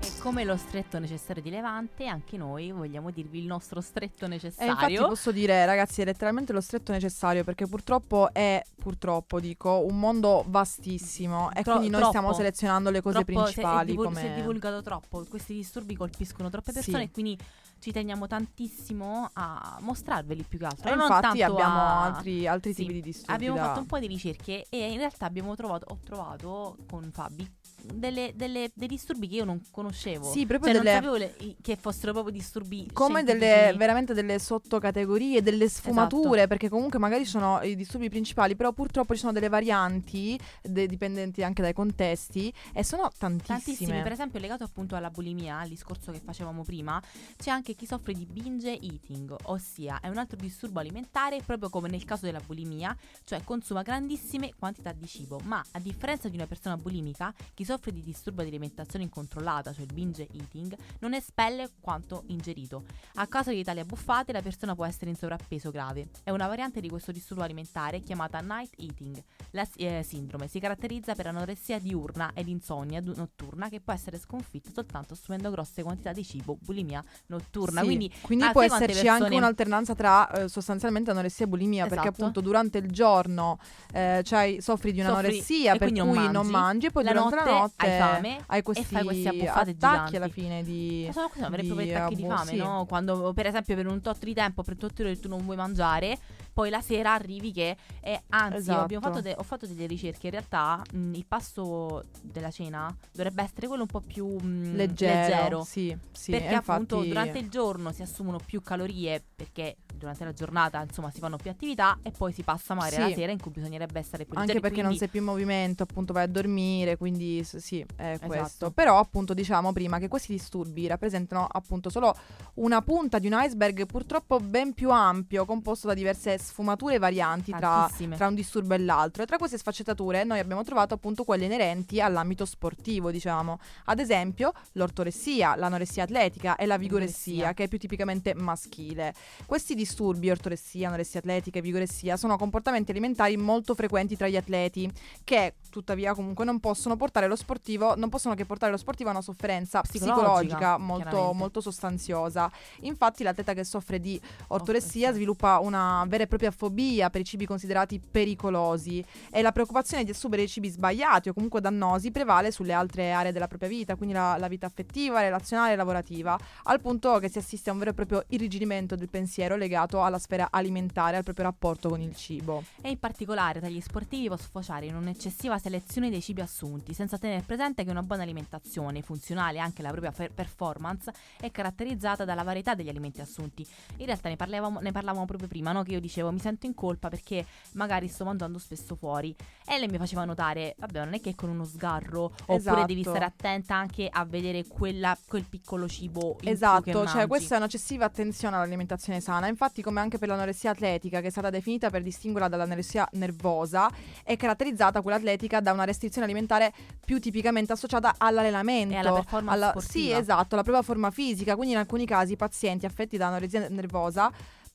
E 0.00 0.12
come 0.20 0.44
lo 0.44 0.56
stretto 0.56 1.00
necessario 1.00 1.42
di 1.42 1.50
Levante, 1.50 2.06
anche 2.06 2.36
noi 2.36 2.70
vogliamo 2.70 3.10
dirvi 3.10 3.40
il 3.40 3.46
nostro 3.46 3.80
stretto 3.80 4.26
E 4.26 4.28
necessario. 4.28 4.70
infatti 4.70 4.94
posso 4.96 5.32
dire, 5.32 5.66
ragazzi, 5.66 6.02
è 6.02 6.04
letteralmente 6.04 6.52
lo 6.52 6.60
stretto 6.60 6.92
necessario 6.92 7.42
perché 7.42 7.66
purtroppo 7.66 8.32
è, 8.32 8.62
purtroppo 8.76 9.40
dico, 9.40 9.84
un 9.84 9.98
mondo 9.98 10.44
vastissimo 10.46 11.50
e 11.52 11.62
Tro- 11.64 11.72
quindi 11.74 11.90
noi 11.90 12.02
troppo. 12.02 12.16
stiamo 12.16 12.32
selezionando 12.32 12.90
le 12.90 13.02
cose 13.02 13.24
Troppo- 13.24 13.40
principali. 13.42 13.76
Si 13.78 13.82
è, 13.82 13.90
divul- 13.96 14.04
come... 14.06 14.20
si 14.20 14.26
è 14.26 14.34
divulgato 14.36 14.82
troppo, 14.82 15.24
questi 15.28 15.52
disturbi 15.54 15.96
colpiscono 15.96 16.48
troppe 16.48 16.70
Sì. 16.70 16.78
persone 16.78 17.02
e 17.02 17.10
quindi 17.10 17.36
ci 17.80 17.92
teniamo 17.92 18.26
tantissimo 18.26 19.30
a 19.32 19.78
mostrarveli 19.80 20.44
più 20.44 20.58
che 20.58 20.66
altro. 20.66 20.90
E 20.90 20.94
non 20.94 21.06
infatti 21.10 21.42
abbiamo 21.42 21.78
a- 21.80 22.02
altri, 22.04 22.46
altri 22.46 22.72
Sì, 22.74 22.82
tipi 22.82 22.92
di 22.94 23.00
disturbi. 23.02 23.32
Abbiamo 23.32 23.56
da- 23.56 23.64
fatto 23.64 23.80
un 23.80 23.86
po' 23.86 23.98
di 23.98 24.06
ricerche 24.06 24.66
e 24.68 24.92
in 24.92 24.98
realtà 24.98 25.26
abbiamo 25.26 25.54
trovato, 25.56 25.86
ho 25.92 25.98
trovato 26.04 26.76
con 26.88 27.10
Fabi 27.12 27.50
delle- 27.94 28.32
delle- 28.34 28.70
dei 28.74 28.88
disturbi 28.88 29.28
che 29.28 29.36
io 29.36 29.44
non 29.44 29.60
conoscevo. 29.70 30.30
Sì, 30.30 30.46
proprio 30.46 30.72
Cioè, 30.72 30.82
delle- 30.82 31.00
non 31.00 31.02
sapevo 31.02 31.16
le- 31.16 31.56
che 31.60 31.76
fossero 31.76 32.12
proprio 32.12 32.32
disturbi 32.32 32.88
come 32.92 33.22
delle 33.22 33.74
veramente 33.76 34.14
delle 34.14 34.38
sottocategorie, 34.38 35.42
delle 35.42 35.68
sfumature, 35.68 36.28
Esatto. 36.40 36.48
perché 36.48 36.68
comunque 36.68 36.98
magari 36.98 37.24
sono 37.24 37.60
i 37.62 37.74
disturbi 37.76 38.08
principali, 38.08 38.56
però 38.56 38.72
purtroppo 38.72 39.14
ci 39.14 39.20
sono 39.20 39.32
delle 39.32 39.48
varianti 39.48 40.38
de- 40.62 40.86
dipendenti 40.86 41.42
anche 41.42 41.62
dai 41.62 41.72
contesti 41.72 42.52
e 42.72 42.84
sono 42.84 43.10
tantissime. 43.16 43.58
Tantissimi, 43.60 44.02
per 44.02 44.12
esempio 44.12 44.38
legato 44.40 44.64
appunto 44.64 44.96
alla 44.96 45.10
bulimia, 45.10 45.58
al 45.58 45.68
discorso 45.68 46.12
che 46.12 46.20
facevamo 46.24 46.62
prima, 46.62 47.00
c'è 47.36 47.50
anche 47.50 47.74
chi 47.74 47.86
soffre 47.86 48.12
di 48.14 48.26
binge 48.26 48.78
eating, 48.80 49.34
ossia 49.44 50.00
è 50.00 50.08
un 50.08 50.18
altro 50.18 50.36
disturbo 50.36 50.80
alimentare 50.80 51.40
proprio 51.44 51.68
come 51.68 51.88
nel 51.88 52.04
caso 52.04 52.26
della 52.26 52.40
bulimia, 52.44 52.96
cioè 53.24 53.42
consuma 53.44 53.82
grandissime 53.82 54.52
quantità 54.58 54.92
di 54.92 55.06
cibo, 55.06 55.40
ma 55.44 55.62
a 55.72 55.80
differenza 55.80 56.28
di 56.28 56.36
una 56.36 56.46
persona 56.46 56.76
bulimica, 56.76 57.32
chi 57.54 57.64
soffre 57.70 57.92
di 57.92 58.02
disturbo 58.02 58.42
di 58.42 58.48
alimentazione 58.48 59.04
incontrollata, 59.04 59.72
cioè 59.72 59.84
il 59.84 59.92
binge 59.94 60.26
eating, 60.32 60.76
non 60.98 61.14
espelle 61.14 61.70
quanto 61.80 62.24
ingerito. 62.26 62.82
A 63.14 63.26
causa 63.28 63.52
di 63.52 63.62
tali 63.62 63.78
abbuffate 63.78 64.32
la 64.32 64.42
persona 64.42 64.74
può 64.74 64.84
essere 64.84 65.10
in 65.10 65.16
sovrappeso 65.16 65.70
grave. 65.70 66.08
È 66.24 66.30
una 66.30 66.48
variante 66.48 66.80
di 66.80 66.88
questo 66.88 67.12
disturbo 67.12 67.42
alimentare 67.44 68.00
chiamata 68.00 68.40
night 68.40 68.72
eating. 68.78 69.22
La 69.52 69.64
eh, 69.76 70.02
sindrome 70.04 70.48
si 70.48 70.58
caratterizza 70.58 71.14
per 71.14 71.28
anoressia 71.28 71.78
diurna 71.78 72.32
ed 72.34 72.48
insonnia 72.48 73.00
du- 73.00 73.14
notturna 73.14 73.68
che 73.68 73.80
può 73.80 73.92
essere 73.92 74.18
sconfitta 74.18 74.70
soltanto 74.74 75.14
assumendo 75.14 75.50
grosse 75.50 75.82
quantità 75.84 76.12
di 76.12 76.24
cibo, 76.24 76.58
bulimia 76.60 77.04
notturna. 77.26 77.80
Sì, 77.82 77.86
Quindi, 77.86 78.12
quindi 78.22 78.48
può 78.50 78.62
esserci 78.62 79.06
anche 79.06 79.20
persone- 79.22 79.36
un'alternanza 79.36 79.94
tra 79.94 80.28
eh, 80.30 80.48
sostanzialmente 80.48 81.10
anoressia 81.12 81.44
e 81.44 81.48
bulimia, 81.48 81.84
perché 81.86 82.08
Esatto. 82.08 82.20
appunto 82.22 82.40
durante 82.40 82.78
il 82.78 82.90
giorno 82.90 83.58
eh, 83.92 84.22
c'hai- 84.24 84.60
soffri 84.60 84.90
di 84.92 84.98
Soffri- 84.98 85.12
un'anoressia 85.14 85.74
e 85.74 85.78
per 85.78 85.88
cui 85.88 85.98
non 85.98 86.08
non 86.10 86.46
mangi. 86.46 86.50
mangi 86.50 86.86
e 86.86 86.90
poi 86.90 87.04
La 87.04 87.12
durante 87.12 87.36
la 87.36 87.42
notte 87.60 87.86
hai 87.86 87.98
fame 87.98 88.40
hai 88.46 88.58
e 88.58 88.62
questi, 88.62 88.84
fai 88.84 89.04
queste 89.04 89.28
abbuffate 89.28 89.70
attacchi 89.70 90.16
alla 90.16 90.28
giganti. 90.28 90.30
fine 90.32 90.62
di... 90.62 91.04
Ma 91.06 91.12
sono 91.12 91.28
questi 91.28 91.42
sono 91.42 91.50
veri 91.50 91.62
e 91.62 91.66
propri 91.66 91.94
attacchi 91.94 92.14
di 92.14 92.26
fame, 92.26 92.50
sì. 92.50 92.56
no? 92.56 92.86
Quando 92.86 93.32
per 93.32 93.46
esempio 93.46 93.74
per 93.76 93.86
un 93.86 94.00
tot 94.00 94.24
di 94.24 94.34
tempo, 94.34 94.62
per 94.62 94.76
tot 94.76 94.92
di 94.94 95.02
ore 95.02 95.18
tu 95.18 95.28
non 95.28 95.44
vuoi 95.44 95.56
mangiare, 95.56 96.18
poi 96.60 96.68
la 96.68 96.82
sera 96.82 97.14
arrivi 97.14 97.52
che 97.52 97.74
è 98.00 98.20
anzi, 98.28 98.56
Esatto. 98.58 99.00
fatto 99.00 99.20
de- 99.22 99.34
ho 99.38 99.42
fatto 99.42 99.66
delle 99.66 99.86
ricerche, 99.86 100.26
in 100.26 100.32
realtà 100.32 100.82
mh, 100.92 101.14
il 101.14 101.24
pasto 101.26 102.04
della 102.20 102.50
cena 102.50 102.94
dovrebbe 103.12 103.42
essere 103.42 103.66
quello 103.66 103.82
un 103.84 103.88
po' 103.88 104.02
più 104.02 104.26
mh, 104.26 104.74
leggero, 104.74 105.14
leggero. 105.30 105.64
Sì, 105.64 105.96
sì, 106.12 106.32
perché 106.32 106.54
appunto 106.54 106.96
infatti- 106.96 107.08
durante 107.08 107.38
il 107.38 107.48
giorno 107.48 107.92
si 107.92 108.02
assumono 108.02 108.38
più 108.44 108.60
calorie 108.60 109.22
perché 109.34 109.76
durante 109.94 110.24
la 110.24 110.32
giornata 110.34 110.82
insomma 110.82 111.10
si 111.10 111.18
fanno 111.18 111.36
più 111.38 111.50
attività 111.50 111.98
e 112.02 112.10
poi 112.10 112.32
si 112.32 112.42
passa 112.42 112.74
magari 112.74 112.94
Sì. 112.96 113.00
alla 113.00 113.14
sera 113.14 113.32
in 113.32 113.40
cui 113.40 113.50
bisognerebbe 113.50 113.98
essere 113.98 114.24
più 114.24 114.34
Anche 114.36 114.52
leggeri, 114.52 114.60
perché 114.60 114.76
non 114.82 114.94
quindi- 114.94 114.98
sei 114.98 115.08
più 115.08 115.20
in 115.20 115.26
movimento, 115.26 115.82
appunto 115.82 116.12
vai 116.12 116.24
a 116.24 116.26
dormire, 116.26 116.96
quindi 116.98 117.42
sì, 117.42 117.80
è 117.96 118.10
Esatto. 118.12 118.26
questo. 118.26 118.70
Però 118.70 118.98
appunto 118.98 119.32
diciamo 119.32 119.72
prima 119.72 119.98
che 119.98 120.08
questi 120.08 120.32
disturbi 120.32 120.86
rappresentano 120.86 121.46
appunto 121.50 121.88
solo 121.88 122.14
una 122.56 122.82
punta 122.82 123.18
di 123.18 123.28
un 123.28 123.38
iceberg 123.40 123.86
purtroppo 123.86 124.40
ben 124.40 124.74
più 124.74 124.90
ampio, 124.90 125.44
composto 125.46 125.86
da 125.86 125.94
diverse 125.94 126.32
sfumature 126.50 126.98
varianti 126.98 127.52
tra, 127.52 127.88
tra 128.16 128.26
un 128.26 128.34
disturbo 128.34 128.74
e 128.74 128.78
l'altro 128.78 129.22
e 129.22 129.26
tra 129.26 129.36
queste 129.38 129.56
sfaccettature 129.56 130.24
noi 130.24 130.40
abbiamo 130.40 130.64
trovato 130.64 130.94
appunto 130.94 131.22
quelle 131.24 131.44
inerenti 131.44 132.00
all'ambito 132.00 132.44
sportivo, 132.44 133.10
diciamo. 133.10 133.58
Ad 133.84 134.00
esempio 134.00 134.52
l'ortoressia, 134.72 135.54
l'anoressia 135.54 136.02
atletica 136.02 136.56
e 136.56 136.66
la 136.66 136.76
vigoressia, 136.76 137.32
Vigoressia. 137.32 137.54
che 137.54 137.64
è 137.64 137.68
più 137.68 137.78
tipicamente 137.78 138.34
maschile. 138.34 139.14
Questi 139.46 139.74
disturbi, 139.74 140.30
ortoressia, 140.30 140.88
anoressia 140.88 141.20
atletica 141.20 141.58
e 141.58 141.62
vigoressia, 141.62 142.16
sono 142.16 142.36
comportamenti 142.36 142.90
alimentari 142.90 143.36
molto 143.36 143.74
frequenti 143.74 144.16
tra 144.16 144.28
gli 144.28 144.36
atleti 144.36 144.90
che 145.22 145.54
tuttavia 145.70 146.14
comunque 146.14 146.44
non 146.44 146.60
possono 146.60 146.96
portare 146.96 147.26
lo 147.26 147.36
sportivo, 147.36 147.94
non 147.96 148.08
possono 148.08 148.34
che 148.34 148.44
portare 148.44 148.70
lo 148.72 148.78
sportivo 148.78 149.08
a 149.08 149.12
una 149.12 149.22
sofferenza 149.22 149.80
Psicologica, 149.80 150.14
psicologica 150.14 150.78
molto, 150.78 151.32
molto 151.32 151.60
sostanziosa. 151.60 152.50
Infatti 152.80 153.22
l'atleta 153.22 153.54
che 153.54 153.64
soffre 153.64 153.98
di 154.00 154.20
ortoressia 154.48 155.12
sviluppa 155.12 155.58
una 155.60 156.04
vera 156.06 156.24
e 156.24 156.26
propria 156.26 156.50
fobia 156.50 157.08
per 157.10 157.22
i 157.22 157.24
cibi 157.24 157.46
considerati 157.46 158.00
pericolosi 158.00 159.04
e 159.30 159.42
la 159.42 159.52
preoccupazione 159.52 160.04
di 160.04 160.10
assumere 160.10 160.46
cibi 160.46 160.68
sbagliati 160.68 161.28
o 161.28 161.32
comunque 161.32 161.60
dannosi 161.60 162.10
prevale 162.10 162.50
sulle 162.50 162.72
altre 162.72 163.12
aree 163.12 163.32
della 163.32 163.46
propria 163.46 163.68
vita, 163.68 163.94
quindi 163.96 164.14
la, 164.14 164.36
la 164.36 164.48
vita 164.48 164.66
affettiva, 164.66 165.20
relazionale 165.20 165.72
e 165.72 165.76
lavorativa, 165.76 166.38
al 166.64 166.80
punto 166.80 167.18
che 167.18 167.28
si 167.28 167.38
assiste 167.38 167.70
a 167.70 167.72
un 167.72 167.78
vero 167.78 167.90
e 167.90 167.94
proprio 167.94 168.24
irrigidimento 168.28 168.96
del 168.96 169.08
pensiero 169.08 169.56
legato 169.56 170.02
alla 170.02 170.18
sfera 170.18 170.48
alimentare, 170.50 171.16
al 171.16 171.22
proprio 171.22 171.44
rapporto 171.44 171.88
con 171.88 172.00
il 172.00 172.14
cibo. 172.16 172.64
E 172.82 172.90
in 172.90 172.98
particolare 172.98 173.60
tra 173.60 173.68
gli 173.68 173.80
sportivi 173.80 174.26
può 174.26 174.36
sfociare 174.36 174.86
in 174.86 174.96
un'eccessiva 174.96 175.58
selezione 175.60 176.10
dei 176.10 176.20
cibi 176.20 176.40
assunti, 176.40 176.92
senza 176.92 177.18
tenere 177.18 177.42
presente 177.42 177.84
che 177.84 177.90
una 177.90 178.02
buona 178.02 178.22
alimentazione, 178.22 179.02
funzionale 179.02 179.60
anche 179.60 179.82
la 179.82 179.90
propria 179.90 180.10
fer- 180.10 180.32
performance, 180.32 181.12
è 181.40 181.50
caratterizzata 181.52 182.24
dalla 182.24 182.42
varietà 182.42 182.74
degli 182.74 182.88
alimenti 182.88 183.20
assunti. 183.20 183.64
In 183.98 184.06
realtà 184.06 184.28
ne 184.28 184.36
parlavamo, 184.36 184.80
ne 184.80 184.90
parlavamo 184.90 185.24
proprio 185.26 185.48
prima, 185.48 185.70
no? 185.72 185.82
che 185.84 185.92
io 185.92 186.00
dicevo 186.00 186.32
mi 186.32 186.40
sento 186.40 186.66
in 186.66 186.74
colpa 186.74 187.08
perché 187.08 187.46
magari 187.72 188.08
sto 188.08 188.24
mangiando 188.24 188.58
spesso 188.58 188.96
fuori. 188.96 189.34
E 189.66 189.78
lei 189.78 189.88
mi 189.88 189.98
faceva 189.98 190.24
notare, 190.24 190.74
vabbè, 190.78 191.04
non 191.04 191.14
è 191.14 191.20
che 191.20 191.34
con 191.34 191.50
uno 191.50 191.64
sgarro, 191.64 192.24
oppure 192.24 192.56
Esatto. 192.56 192.86
devi 192.86 193.02
stare 193.02 193.24
attenta 193.24 193.74
anche 193.76 194.08
a 194.10 194.24
vedere 194.24 194.66
quella- 194.66 195.16
quel 195.26 195.44
piccolo 195.44 195.86
cibo 195.86 196.36
in 196.40 196.48
Esatto, 196.48 197.06
cioè 197.06 197.26
questa 197.26 197.54
è 197.54 197.58
un'eccessiva 197.58 198.04
attenzione 198.06 198.56
all'alimentazione 198.56 199.20
sana. 199.20 199.46
Infatti, 199.46 199.82
come 199.82 200.00
anche 200.00 200.18
per 200.18 200.28
l'anoressia 200.28 200.70
atletica, 200.70 201.20
che 201.20 201.28
è 201.28 201.30
stata 201.30 201.50
definita 201.50 201.90
per 201.90 202.02
distinguerla 202.02 202.48
dall'anoressia 202.48 203.08
nervosa, 203.12 203.90
è 204.22 204.36
caratterizzata 204.36 205.02
quella 205.02 205.16
atletica 205.18 205.49
da 205.58 205.72
una 205.72 205.82
restrizione 205.84 206.26
alimentare 206.26 206.72
più 207.04 207.18
tipicamente 207.18 207.72
associata 207.72 208.14
all'allenamento. 208.18 208.94
E 208.94 208.98
alla 208.98 209.12
performance 209.12 209.56
alla- 209.56 209.70
sportiva. 209.70 209.92
Sì, 209.92 210.12
esatto, 210.12 210.54
alla 210.54 210.62
propria 210.62 210.84
forma 210.84 211.10
fisica. 211.10 211.56
Quindi, 211.56 211.72
in 211.74 211.80
alcuni 211.80 212.06
casi, 212.06 212.34
i 212.34 212.36
pazienti 212.36 212.86
affetti 212.86 213.16
da 213.16 213.26
anoressia 213.26 213.66
nervosa 213.68 214.30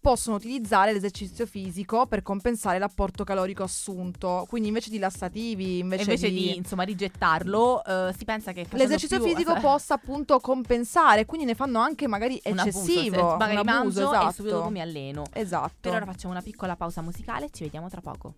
possono 0.06 0.36
utilizzare 0.36 0.94
l'esercizio 0.94 1.48
fisico 1.48 2.06
per 2.06 2.22
compensare 2.22 2.78
l'apporto 2.78 3.24
calorico 3.24 3.64
assunto. 3.64 4.46
Quindi, 4.48 4.68
invece 4.68 4.92
di 4.92 5.00
lassativi, 5.00 5.78
E 5.78 5.80
invece, 5.80 6.04
invece 6.04 6.30
di, 6.30 6.56
insomma 6.56 6.84
rigettarlo, 6.84 7.84
eh, 7.84 8.14
si 8.16 8.24
pensa 8.24 8.52
che 8.52 8.68
L'esercizio 8.70 9.18
più- 9.20 9.30
fisico 9.30 9.56
possa 9.60 9.96
appunto 9.96 10.40
compensare, 10.40 11.26
quindi 11.26 11.48
ne 11.48 11.56
fanno 11.56 11.80
anche 11.80 12.08
magari 12.08 12.40
un 12.46 12.60
abuso, 12.60 12.78
eccessivo, 12.78 13.16
se 13.16 13.22
magari 13.38 13.52
un 13.54 13.68
abuso, 13.68 13.72
mangio 13.72 14.00
esatto. 14.12 14.30
e 14.30 14.34
subito 14.34 14.56
dopo 14.58 14.70
mi 14.70 14.82
alleno. 14.82 15.24
Esatto. 15.34 15.74
Per 15.82 15.94
ora 15.94 16.06
facciamo 16.06 16.34
una 16.34 16.44
piccola 16.44 16.76
pausa 16.76 17.02
musicale, 17.02 17.50
ci 17.52 17.64
vediamo 17.64 17.90
tra 17.90 18.02
poco. 18.02 18.36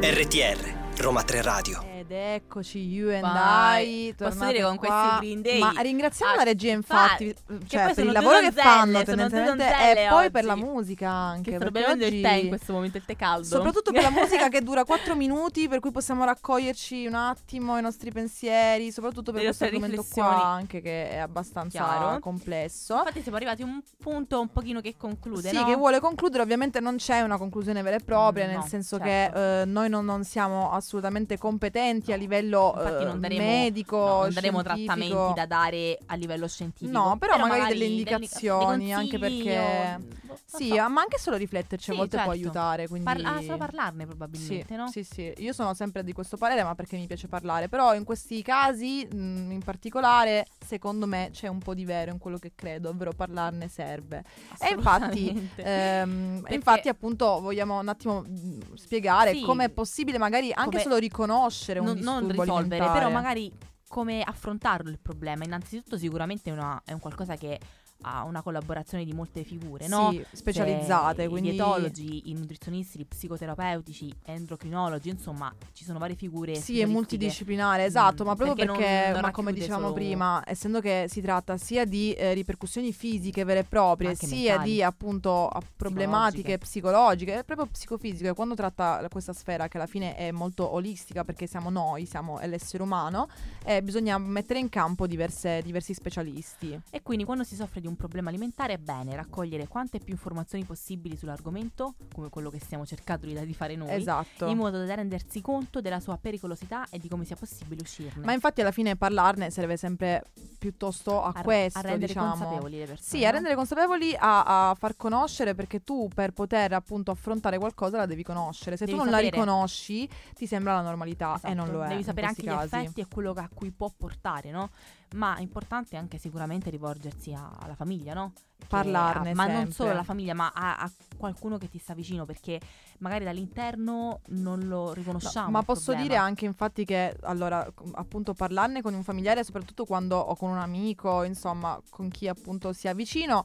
RTR, 0.00 0.58
Roma 0.98 1.22
3 1.22 1.42
Radio. 1.42 1.95
Ed 2.08 2.12
eccoci, 2.12 2.78
you 2.78 3.10
and 3.12 3.20
Vai. 3.22 4.06
I. 4.08 4.14
Posso 4.14 4.44
dire 4.46 4.62
con 4.62 4.76
qua. 4.76 5.16
questi 5.18 5.26
Green 5.26 5.42
Day? 5.42 5.58
Ma 5.58 5.72
ringraziamo 5.80 6.32
Ah, 6.32 6.36
la 6.36 6.42
regia, 6.44 6.70
infatti, 6.72 7.34
fa- 7.34 7.54
che 7.58 7.66
cioè, 7.66 7.94
per 7.94 8.04
il 8.04 8.12
lavoro 8.12 8.38
che 8.38 8.42
donzelle, 8.44 8.62
fanno 8.62 8.84
sono 8.84 9.02
due 9.02 9.04
tendenzialmente 9.28 10.00
e 10.02 10.08
poi 10.08 10.18
oggi. 10.22 10.30
per 10.30 10.44
la 10.44 10.54
musica 10.56 11.10
anche. 11.10 11.50
Che 11.50 11.58
perché 11.58 11.72
bevendo 11.72 12.04
il 12.06 12.12
oggi- 12.12 12.20
tè 12.22 12.32
in 12.32 12.48
questo 12.48 12.72
momento, 12.72 12.96
il 12.98 13.04
tè 13.04 13.16
caldo. 13.16 13.44
Soprattutto 13.44 13.90
per 13.90 14.02
la 14.02 14.10
musica 14.10 14.48
che 14.48 14.60
dura 14.60 14.84
4 14.84 15.16
minuti, 15.16 15.68
per 15.68 15.80
cui 15.80 15.90
possiamo 15.90 16.24
raccoglierci 16.24 17.06
un 17.06 17.14
attimo 17.14 17.76
i 17.76 17.82
nostri 17.82 18.12
pensieri, 18.12 18.92
soprattutto 18.92 19.32
per 19.32 19.40
Le 19.40 19.46
questo 19.48 19.64
argomento 19.64 20.04
qua, 20.08 20.44
anche 20.44 20.80
che 20.80 21.10
è 21.10 21.16
abbastanza 21.16 21.82
Chiaro. 21.82 22.18
complesso. 22.20 22.94
Infatti 22.98 23.22
siamo 23.22 23.36
arrivati 23.36 23.62
a 23.62 23.64
un 23.66 23.80
punto 23.98 24.40
un 24.40 24.48
pochino 24.48 24.80
che 24.80 24.94
conclude, 24.96 25.48
Sì, 25.48 25.56
no? 25.56 25.64
che 25.64 25.74
vuole 25.74 25.98
concludere, 25.98 26.42
ovviamente 26.42 26.78
non 26.80 26.96
c'è 26.96 27.20
una 27.22 27.36
conclusione 27.36 27.82
vera 27.82 27.96
e 27.96 28.00
propria, 28.00 28.44
Mm, 28.44 28.48
nel 28.48 28.56
no, 28.58 28.66
senso 28.66 28.98
certo. 28.98 29.32
che 29.38 29.60
eh, 29.62 29.64
noi 29.64 29.88
non, 29.88 30.04
non 30.04 30.22
siamo 30.24 30.70
assolutamente 30.70 31.36
competenti 31.38 31.94
a 32.12 32.16
livello 32.16 32.72
Infatti 32.76 33.02
eh, 33.02 33.06
non 33.06 33.20
daremo, 33.20 33.40
medico, 33.44 33.96
no, 33.96 34.20
non 34.22 34.32
daremo 34.34 34.60
scientifico. 34.62 34.94
trattamenti 34.96 35.32
da 35.34 35.46
dare 35.46 35.98
a 36.06 36.14
livello 36.14 36.48
scientifico. 36.48 36.98
No, 36.98 37.16
però 37.18 37.36
magari 37.38 37.68
delle 37.68 37.78
degli- 37.78 37.90
indicazioni, 37.98 38.84
dei 38.84 38.92
anche 38.92 39.18
perché- 39.18 39.98
o- 40.28 40.36
Sì, 40.44 40.68
so. 40.68 40.74
ma 40.88 41.00
anche 41.00 41.18
solo 41.18 41.36
rifletterci 41.36 41.90
a 41.90 41.92
Sì, 41.92 41.98
volte 41.98 42.16
può 42.18 42.32
certo. 42.32 42.38
aiutare, 42.40 42.88
quindi 42.88 43.04
Parla- 43.04 43.34
ah, 43.36 43.40
solo 43.42 43.56
parlarne 43.56 44.00
Sì, 44.02 44.06
probabilmente, 44.06 44.76
no? 44.76 44.88
sì, 44.88 45.02
sì, 45.02 45.32
io 45.38 45.52
sono 45.52 45.74
sempre 45.74 46.04
di 46.04 46.12
questo 46.12 46.36
parere, 46.36 46.62
ma 46.62 46.74
perché 46.74 46.96
mi 46.96 47.06
piace 47.06 47.26
parlare. 47.28 47.68
Però 47.68 47.94
in 47.94 48.04
questi 48.04 48.42
casi, 48.42 49.06
mh, 49.10 49.50
in 49.50 49.60
particolare, 49.64 50.46
secondo 50.64 51.06
me 51.06 51.30
c'è 51.32 51.48
un 51.48 51.58
po' 51.58 51.74
di 51.74 51.84
vero 51.84 52.10
in 52.12 52.18
quello 52.18 52.38
che 52.38 52.52
credo, 52.54 52.90
ovvero 52.90 53.12
parlarne 53.12 53.68
serve. 53.68 54.24
E 54.60 54.72
infatti, 54.74 55.50
ehm, 55.56 56.40
Perché- 56.42 56.54
infatti, 56.54 56.88
appunto, 56.88 57.40
vogliamo 57.40 57.78
un 57.80 57.88
attimo 57.88 58.20
mh, 58.22 58.74
spiegare 58.76 59.32
Sì. 59.32 59.40
come 59.42 59.64
è 59.64 59.68
possibile, 59.70 60.18
magari 60.18 60.52
anche 60.52 60.70
Come- 60.70 60.82
solo 60.82 60.96
riconoscere 60.96 61.80
un 61.80 61.85
non, 61.94 61.98
non 62.22 62.28
risolvere, 62.30 62.54
alimentare. 62.82 62.98
però 62.98 63.10
magari 63.10 63.52
come 63.88 64.22
affrontarlo 64.22 64.90
il 64.90 64.98
problema. 64.98 65.44
Innanzitutto 65.44 65.96
sicuramente 65.96 66.50
è, 66.50 66.52
una- 66.52 66.80
è 66.84 66.92
un 66.92 66.98
qualcosa 67.00 67.36
che 67.36 67.58
ha 68.02 68.24
una 68.24 68.42
collaborazione 68.42 69.04
di 69.04 69.12
molte 69.12 69.42
figure, 69.44 69.88
no? 69.88 70.10
Sì, 70.10 70.24
specializzate, 70.32 71.22
C'è 71.24 71.28
quindi 71.28 71.48
I 71.48 71.52
dietologi, 71.52 72.30
i 72.30 72.34
nutrizionisti, 72.34 73.00
i 73.00 73.04
psicoterapeutici, 73.04 74.12
endocrinologi, 74.24 75.08
insomma, 75.08 75.52
ci 75.72 75.84
sono 75.84 75.98
varie 75.98 76.14
figure. 76.16 76.54
Sì, 76.56 76.80
è 76.80 76.86
multidisciplinare, 76.86 77.84
esatto, 77.84 78.22
Mm, 78.22 78.26
ma 78.26 78.34
proprio 78.36 78.54
perché 78.54 78.72
perché, 78.72 79.02
non- 79.04 79.12
non 79.12 79.20
ma 79.22 79.30
come 79.30 79.52
dicevamo 79.52 79.82
solo- 79.88 79.94
prima, 79.94 80.42
essendo 80.46 80.80
che 80.80 81.06
si 81.08 81.20
tratta 81.20 81.56
sia 81.56 81.84
di 81.84 82.12
eh, 82.12 82.32
ripercussioni 82.34 82.92
fisiche 82.92 83.44
vere 83.44 83.60
e 83.60 83.64
proprie, 83.64 84.10
Anche 84.10 84.26
sia 84.26 84.50
mentali. 84.52 84.72
di 84.72 84.82
appunto 84.82 85.48
a- 85.48 85.60
problematiche 85.76 86.58
psicologiche, 86.58 87.38
e 87.38 87.44
proprio 87.44 87.66
psicofisiche, 87.66 88.32
quando 88.34 88.54
tratta 88.54 89.06
questa 89.10 89.32
sfera 89.32 89.68
che 89.68 89.76
alla 89.78 89.86
fine 89.86 90.14
è 90.14 90.30
molto 90.30 90.72
olistica 90.72 91.24
perché 91.24 91.46
siamo 91.46 91.70
noi, 91.70 92.06
siamo 92.06 92.38
l'essere 92.44 92.82
umano, 92.82 93.28
eh, 93.64 93.82
bisogna 93.82 94.18
mettere 94.18 94.58
in 94.58 94.68
campo 94.68 95.06
diverse- 95.06 95.62
diversi 95.62 95.94
specialisti. 95.94 96.78
E 96.90 97.02
quindi 97.02 97.24
quando 97.24 97.44
si 97.44 97.54
soffre 97.54 97.80
di 97.80 97.85
un 97.86 97.96
problema 97.96 98.28
alimentare 98.28 98.74
è 98.74 98.78
bene 98.78 99.14
raccogliere 99.16 99.66
quante 99.68 99.98
più 99.98 100.12
informazioni 100.12 100.64
possibili 100.64 101.16
sull'argomento, 101.16 101.94
come 102.14 102.28
quello 102.28 102.50
che 102.50 102.58
stiamo 102.58 102.84
cercando 102.86 103.26
di, 103.26 103.46
di 103.46 103.54
fare 103.54 103.76
noi, 103.76 103.90
Esatto. 103.90 104.46
in 104.46 104.56
modo 104.56 104.84
da 104.84 104.94
rendersi 104.94 105.40
conto 105.40 105.80
della 105.80 106.00
sua 106.00 106.16
pericolosità 106.18 106.86
e 106.90 106.98
di 106.98 107.08
come 107.08 107.24
sia 107.24 107.36
possibile 107.36 107.80
uscirne. 107.82 108.24
Ma 108.24 108.32
infatti 108.32 108.60
alla 108.60 108.70
fine 108.72 108.96
parlarne 108.96 109.50
serve 109.50 109.76
sempre 109.76 110.22
piuttosto 110.58 111.22
a, 111.22 111.32
a, 111.34 111.42
questo, 111.42 111.78
a 111.78 111.82
rendere 111.82 112.06
diciamo. 112.12 112.30
consapevoli 112.30 112.78
le 112.78 112.86
persone. 112.86 113.08
Sì, 113.08 113.24
a 113.24 113.30
rendere 113.30 113.54
consapevoli, 113.54 114.14
a, 114.18 114.70
a 114.70 114.74
far 114.74 114.96
conoscere 114.96 115.54
perché 115.54 115.82
tu 115.84 116.08
per 116.14 116.32
poter 116.32 116.72
appunto 116.72 117.10
affrontare 117.10 117.58
qualcosa 117.58 117.96
la 117.98 118.06
devi 118.06 118.22
conoscere. 118.22 118.76
Se 118.76 118.84
Devi 118.84 118.96
tu 118.96 119.04
non 119.04 119.12
sapere- 119.12 119.30
la 119.30 119.36
riconosci 119.36 120.08
ti 120.34 120.46
sembra 120.46 120.74
la 120.74 120.82
normalità 120.82 121.38
e 121.42 121.54
non 121.54 121.64
Esatto, 121.66 121.78
lo 121.78 121.84
è. 121.84 121.88
Devi 121.88 122.02
sapere 122.02 122.26
anche 122.26 122.42
questi 122.42 122.64
gli 122.66 122.70
casi. 122.70 122.84
effetti 122.84 123.00
e 123.00 123.06
quello 123.12 123.32
a 123.36 123.48
cui 123.52 123.70
può 123.70 123.90
portare, 123.96 124.50
no? 124.50 124.70
Ma 125.14 125.36
è 125.36 125.40
importante 125.40 125.96
anche 125.96 126.18
sicuramente 126.18 126.68
rivolgersi 126.68 127.32
a- 127.32 127.56
alla 127.60 127.74
famiglia, 127.74 128.12
no? 128.12 128.32
Che- 128.58 128.66
Parlarne 128.66 129.30
a- 129.30 129.34
Ma 129.34 129.46
non 129.46 129.70
solo 129.70 129.90
alla 129.90 130.02
famiglia, 130.02 130.34
ma 130.34 130.50
a, 130.52 130.76
a 130.78 130.90
qualcuno 131.16 131.56
che 131.58 131.68
ti 131.68 131.78
sta 131.78 131.94
vicino, 131.94 132.24
perché 132.24 132.60
magari 132.98 133.24
dall'interno 133.24 134.20
non 134.28 134.60
lo 134.66 134.86
No, 134.86 134.92
riconosciamo. 134.92 135.50
ma 135.50 135.60
il 135.60 135.64
posso 135.64 135.92
problema. 135.92 136.02
dire 136.08 136.16
anche 136.16 136.44
infatti 136.44 136.84
che 136.84 137.16
allora 137.22 137.66
appunto 137.92 138.34
parlarne 138.34 138.82
con 138.82 138.94
un 138.94 139.02
familiare 139.04 139.44
soprattutto 139.44 139.84
quando 139.84 140.16
o 140.18 140.34
con 140.34 140.50
un 140.50 140.58
amico 140.58 141.22
insomma 141.22 141.80
con 141.90 142.08
chi 142.08 142.26
appunto 142.28 142.72
si 142.72 142.88
avvicino 142.88 143.44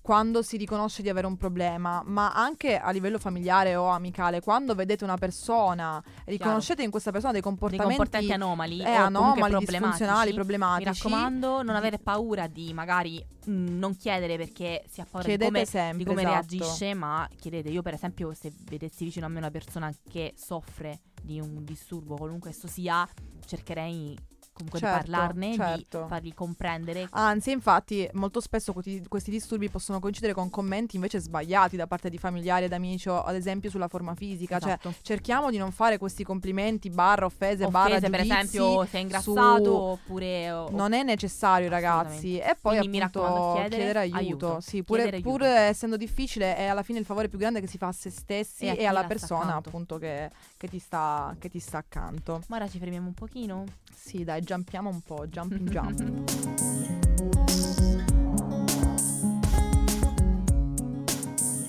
quando 0.00 0.42
si 0.42 0.56
riconosce 0.56 1.02
di 1.02 1.10
avere 1.10 1.26
un 1.26 1.36
problema 1.36 2.02
ma 2.04 2.32
anche 2.32 2.78
a 2.78 2.90
livello 2.90 3.18
familiare 3.18 3.76
o 3.76 3.88
amicale 3.88 4.40
quando 4.40 4.74
vedete 4.74 5.04
una 5.04 5.16
persona 5.16 6.02
riconoscete 6.24 6.82
in 6.82 6.90
questa 6.90 7.10
persona 7.10 7.32
dei 7.32 7.42
dei 7.42 7.42
comportamenti, 7.42 7.96
comportamenti 7.96 8.32
anomali, 8.32 8.80
eh, 8.80 8.90
anomali 8.90 9.40
problematici. 9.40 9.66
disfunzionali 9.66 10.28
Mi 10.28 10.34
problematici 10.34 11.02
raccomando, 11.02 11.56
non 11.56 11.64
di- 11.64 11.72
avere 11.72 11.98
paura 11.98 12.46
di 12.46 12.72
magari 12.72 13.24
mh, 13.44 13.78
non 13.78 13.96
chiedere 13.96 14.36
perché 14.36 14.84
si 14.88 15.00
ha 15.00 15.04
paura 15.04 15.26
di 15.26 15.36
chiedete 15.36 15.50
come, 15.50 15.64
sempre 15.64 15.98
di 15.98 16.04
come 16.04 16.22
esatto. 16.22 16.34
reagisce, 16.34 16.94
ma 16.94 17.28
chiedete. 17.36 17.68
Io, 17.68 17.82
per 17.82 17.94
esempio, 17.94 18.32
se 18.32 18.52
vedessi 18.70 19.04
vicino 19.04 19.26
a 19.26 19.28
me 19.28 19.38
una 19.38 19.50
persona 19.50 19.92
che 20.08 20.34
soffre 20.36 21.00
di 21.20 21.40
un 21.40 21.64
disturbo, 21.64 22.16
qualunque 22.16 22.50
esso 22.50 22.68
sia, 22.68 23.06
cercherei 23.44 24.16
comunque 24.62 24.78
Certo, 24.78 25.04
di 25.04 25.10
parlarne, 25.10 25.54
certo. 25.54 26.02
di 26.02 26.08
fargli 26.08 26.34
comprendere. 26.34 27.08
Anzi, 27.10 27.50
infatti, 27.50 28.08
molto 28.12 28.40
spesso 28.40 28.72
questi, 28.72 29.02
questi 29.08 29.30
disturbi 29.30 29.68
possono 29.68 29.98
coincidere 30.00 30.32
con 30.32 30.50
commenti 30.50 30.96
invece 30.96 31.18
sbagliati 31.20 31.76
da 31.76 31.86
parte 31.86 32.08
di 32.08 32.18
familiari 32.18 32.64
ed 32.64 32.72
amici, 32.72 33.08
o 33.08 33.22
ad 33.22 33.34
esempio 33.34 33.70
sulla 33.70 33.88
forma 33.88 34.14
fisica. 34.14 34.56
Esatto. 34.56 34.90
Cioè, 34.92 35.00
cerchiamo 35.02 35.50
di 35.50 35.56
non 35.58 35.72
fare 35.72 35.98
questi 35.98 36.24
complimenti, 36.24 36.90
barra 36.90 37.26
offese, 37.26 37.66
barra 37.68 37.96
Offese, 37.96 38.10
per 38.10 38.20
giudizi 38.22 38.38
esempio, 38.56 38.78
sei 38.84 38.88
su- 38.88 38.96
ingrassato 38.96 39.72
oppure... 39.82 40.50
o- 40.52 40.68
Non 40.70 40.92
è 40.92 41.02
necessario, 41.02 41.68
ragazzi. 41.68 42.38
E 42.38 42.56
poi 42.60 42.78
Quindi, 42.78 42.98
appunto 43.00 43.22
raccomando, 43.22 43.68
chiedere 43.68 43.98
aiuto. 44.00 44.16
aiuto. 44.18 44.60
Sì, 44.60 44.82
pure, 44.82 45.02
Chiedere 45.02 45.22
pur 45.22 45.42
aiuto. 45.42 45.58
essendo 45.58 45.96
difficile, 45.96 46.56
è 46.56 46.64
alla 46.66 46.82
fine 46.82 46.98
il 46.98 47.04
favore 47.04 47.28
più 47.28 47.38
grande 47.38 47.60
che 47.60 47.66
si 47.66 47.78
fa 47.78 47.88
a 47.88 47.92
se 47.92 48.10
stessi 48.10 48.66
E 48.66 48.76
e, 48.78 48.86
alla 48.86 49.04
persona, 49.04 49.56
appunto, 49.56 49.98
che, 49.98 50.30
che 50.56 50.68
ti 50.68 50.78
sta, 50.78 51.34
che 51.38 51.48
ti 51.48 51.58
sta 51.58 51.78
accanto. 51.78 52.42
Ma 52.48 52.56
ora 52.56 52.68
ci 52.68 52.78
fermiamo 52.78 53.06
un 53.08 53.14
pochino. 53.14 53.64
Sì, 53.94 54.24
dai, 54.24 54.42
jumpiamo 54.52 54.90
un 54.90 55.00
po', 55.00 55.26
jumping 55.32 55.70
jump. 55.70 56.00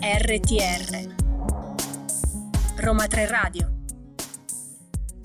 RTR 0.02 1.15
Roma 2.76 3.08
3 3.08 3.26
Radio 3.28 3.72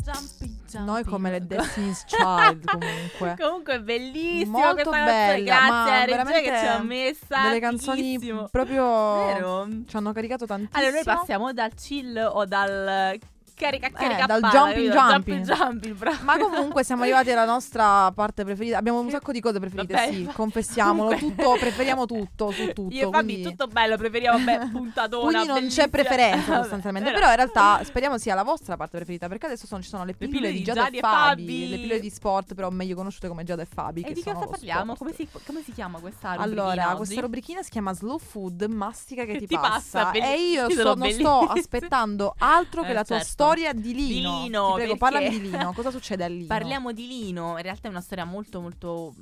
Jumping, 0.05 0.57
jumping. 0.69 0.85
Noi 0.85 1.03
come 1.03 1.31
le 1.33 1.45
Destiny's 1.45 2.05
Child 2.05 2.63
comunque. 2.71 3.35
Comunque 3.37 3.75
è 3.75 3.81
bellissimo 3.81 4.59
Molto 4.59 4.75
questa 4.75 5.05
bella, 5.05 5.45
Grazie 5.45 5.93
a 5.93 6.05
Regia 6.05 6.41
che 6.41 6.59
ci 6.59 6.67
ha 6.67 6.79
messa. 6.83 7.43
Delle 7.43 7.59
canzoni 7.59 8.19
proprio 8.53 9.25
Vero? 9.27 9.69
ci 9.85 9.97
hanno 9.97 10.13
caricato 10.13 10.47
tantissimo. 10.47 10.79
Allora 10.79 10.95
noi 10.95 11.05
passiamo 11.05 11.53
dal 11.53 11.75
chill 11.75 12.17
o 12.33 12.45
dal 12.45 13.19
carica 13.59 13.91
carica 13.91 14.23
Eh, 14.23 14.27
dal 14.27 14.41
palla, 14.41 14.53
jumping 14.73 14.93
jumping. 14.93 15.45
jumping 15.45 15.95
jumping. 15.95 16.21
Ma 16.23 16.39
comunque 16.39 16.85
siamo 16.85 17.03
arrivati 17.03 17.31
alla 17.31 17.45
nostra 17.45 18.11
parte 18.13 18.45
preferita. 18.45 18.79
Abbiamo 18.79 19.01
un 19.01 19.11
sacco 19.11 19.33
di 19.33 19.41
cose 19.41 19.59
preferite, 19.59 19.93
Vabbè, 19.93 20.13
sì, 20.13 20.29
confessiamolo. 20.33 21.17
Tutto, 21.17 21.57
preferiamo 21.59 22.07
tutto 22.07 22.51
su 22.53 22.73
tutto. 22.73 22.95
Io 22.95 23.09
e 23.09 23.11
quindi... 23.11 23.43
tutto 23.43 23.67
bello, 23.67 23.97
preferiamo 23.97 24.39
beh, 24.45 24.69
puntatona. 24.73 25.25
Quindi 25.31 25.47
non 25.47 25.57
bellissima. 25.59 25.85
c'è 25.85 25.91
preferenza 25.91 26.57
sostanzialmente. 26.63 27.11
però- 27.13 27.29
in 27.31 27.37
realtà 27.37 27.81
speriamo 27.85 28.17
sia 28.19 28.35
la 28.35 28.43
vostra 28.45 28.77
parte 28.77 28.97
preferita. 28.97 29.29
Perché 29.29 29.47
adesso 29.47 29.67
sono- 29.67 29.83
ci 29.83 29.89
sono 29.89 30.05
le 30.05 30.15
pillole, 30.15 30.37
pillole 30.39 30.53
di 30.57 30.63
Giada 30.65 30.89
e 30.89 30.97
e 30.97 31.01
Fabi. 31.01 31.43
Fabi. 31.43 31.69
Le 31.69 31.77
pillole 31.79 32.01
di 32.01 32.11
sport, 32.11 32.55
però 32.55 32.71
meglio 32.71 32.95
conosciute 32.95 33.29
come 33.29 33.45
Giada 33.45 33.63
e 33.63 33.67
Fabi. 33.67 34.01
E 34.03 34.05
che 34.09 34.13
di 34.15 34.23
cosa 34.23 34.47
parliamo? 34.47 34.95
Come 34.97 35.13
si, 35.13 35.27
come 35.45 35.63
si 35.63 35.73
chiama 35.73 35.99
questa 35.99 36.31
Allora, 36.31 36.63
rubrichina 36.71 36.95
questa 36.97 37.15
oggi? 37.15 37.21
rubrichina 37.23 37.63
si 37.63 37.71
chiama 37.71 37.93
Slow 37.93 38.19
Food, 38.19 38.63
mastica 38.69 39.25
che 39.25 39.39
ti, 39.39 39.47
ti 39.47 39.55
passa. 39.55 40.05
passa, 40.07 40.11
e 40.13 40.51
io 40.51 40.71
sto- 40.71 40.95
non 40.95 41.11
sto 41.11 41.39
aspettando 41.41 42.35
altro 42.39 42.83
che 42.83 42.91
Eh, 42.91 42.93
la 42.95 43.05
tua 43.05 43.17
certo. 43.17 43.31
Storia 43.49 43.73
di 43.73 43.95
Lino. 43.95 44.07
Di 44.09 44.43
Lino, 44.43 44.67
Ti 44.69 44.75
prego, 44.75 44.77
perché- 44.77 44.97
parlami 44.99 45.29
di 45.31 45.41
Lino. 45.51 45.73
Cosa 45.73 45.91
succede 45.91 46.25
a 46.25 46.29
Lino? 46.29 46.47
Parliamo 46.49 46.93
di 46.93 47.07
Lino, 47.07 47.57
in 47.57 47.63
realtà 47.63 47.89
è 47.89 47.91
una 47.91 48.01
storia 48.01 48.25
molto 48.25 48.61
molto 48.61 49.15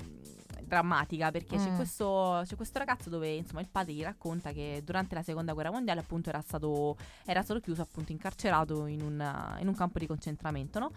drammatica 0.67 1.31
perché 1.31 1.57
c'è, 1.57 1.71
Mm. 1.71 1.77
questo, 1.77 2.43
c'è 2.45 2.57
questo 2.57 2.79
ragazzo 2.79 3.09
dove 3.09 3.29
insomma 3.35 3.61
il 3.61 3.69
padre 3.71 3.93
gli 3.93 4.03
racconta 4.03 4.53
che 4.53 4.83
durante 4.85 5.15
la 5.15 5.23
seconda 5.23 5.53
guerra 5.53 5.71
mondiale 5.71 6.01
appunto 6.01 6.29
era 6.29 6.41
stato, 6.41 6.97
era 7.25 7.43
stato 7.43 7.61
chiuso 7.61 7.83
appunto 7.83 8.13
incarcerato 8.13 8.87
in 8.87 9.01
un, 9.01 9.57
in 9.61 9.69
un 9.69 9.75
campo 9.75 9.99
di 9.99 10.07
concentramento 10.07 10.79
no? 10.79 10.91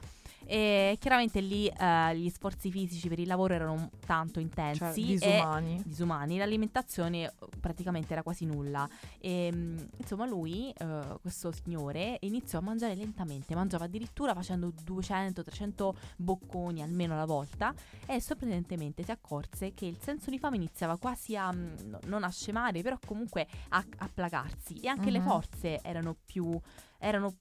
e 0.45 0.97
chiaramente 0.99 1.41
lì 1.41 1.67
eh, 1.67 2.17
gli 2.17 2.29
sforzi 2.29 2.71
fisici 2.71 3.07
per 3.07 3.19
il 3.19 3.27
lavoro 3.27 3.53
erano 3.53 3.89
tanto 4.05 4.39
intensi 4.39 4.79
Cioè, 4.79 4.93
disumani. 4.93 5.81
disumani, 5.85 6.37
l'alimentazione 6.37 7.23
eh, 7.25 7.31
praticamente 7.59 8.13
era 8.13 8.23
quasi 8.23 8.45
nulla. 8.45 8.87
E, 9.19 9.51
mm, 9.53 9.77
insomma, 9.97 10.25
lui, 10.25 10.71
eh, 10.75 11.17
questo 11.21 11.51
signore, 11.51 12.17
iniziò 12.21 12.59
a 12.59 12.61
mangiare 12.61 12.95
lentamente, 12.95 13.53
mangiava 13.53 13.85
addirittura 13.85 14.33
facendo 14.33 14.71
200-300 14.85 15.93
bocconi 16.15 16.81
almeno 16.81 17.13
alla 17.13 17.25
volta 17.25 17.73
e 18.05 18.19
sorprendentemente 18.21 19.03
si 19.03 19.11
accorse 19.11 19.58
che 19.73 19.85
il 19.85 19.97
senso 20.01 20.29
di 20.29 20.39
fame 20.39 20.55
iniziava 20.55 20.97
quasi 20.97 21.35
a 21.35 21.51
mm, 21.51 21.75
no- 21.85 21.99
non 22.05 22.23
a 22.23 22.29
scemare, 22.29 22.81
però 22.81 22.97
comunque 23.05 23.47
a, 23.69 23.83
a 23.97 24.09
placarsi 24.13 24.79
e 24.79 24.87
anche 24.87 25.11
le 25.11 25.19
Mhm. 25.19 25.25
forze 25.25 25.79
erano 25.81 26.15
più 26.25 26.59
erano 26.97 27.35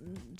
mm, 0.00 0.34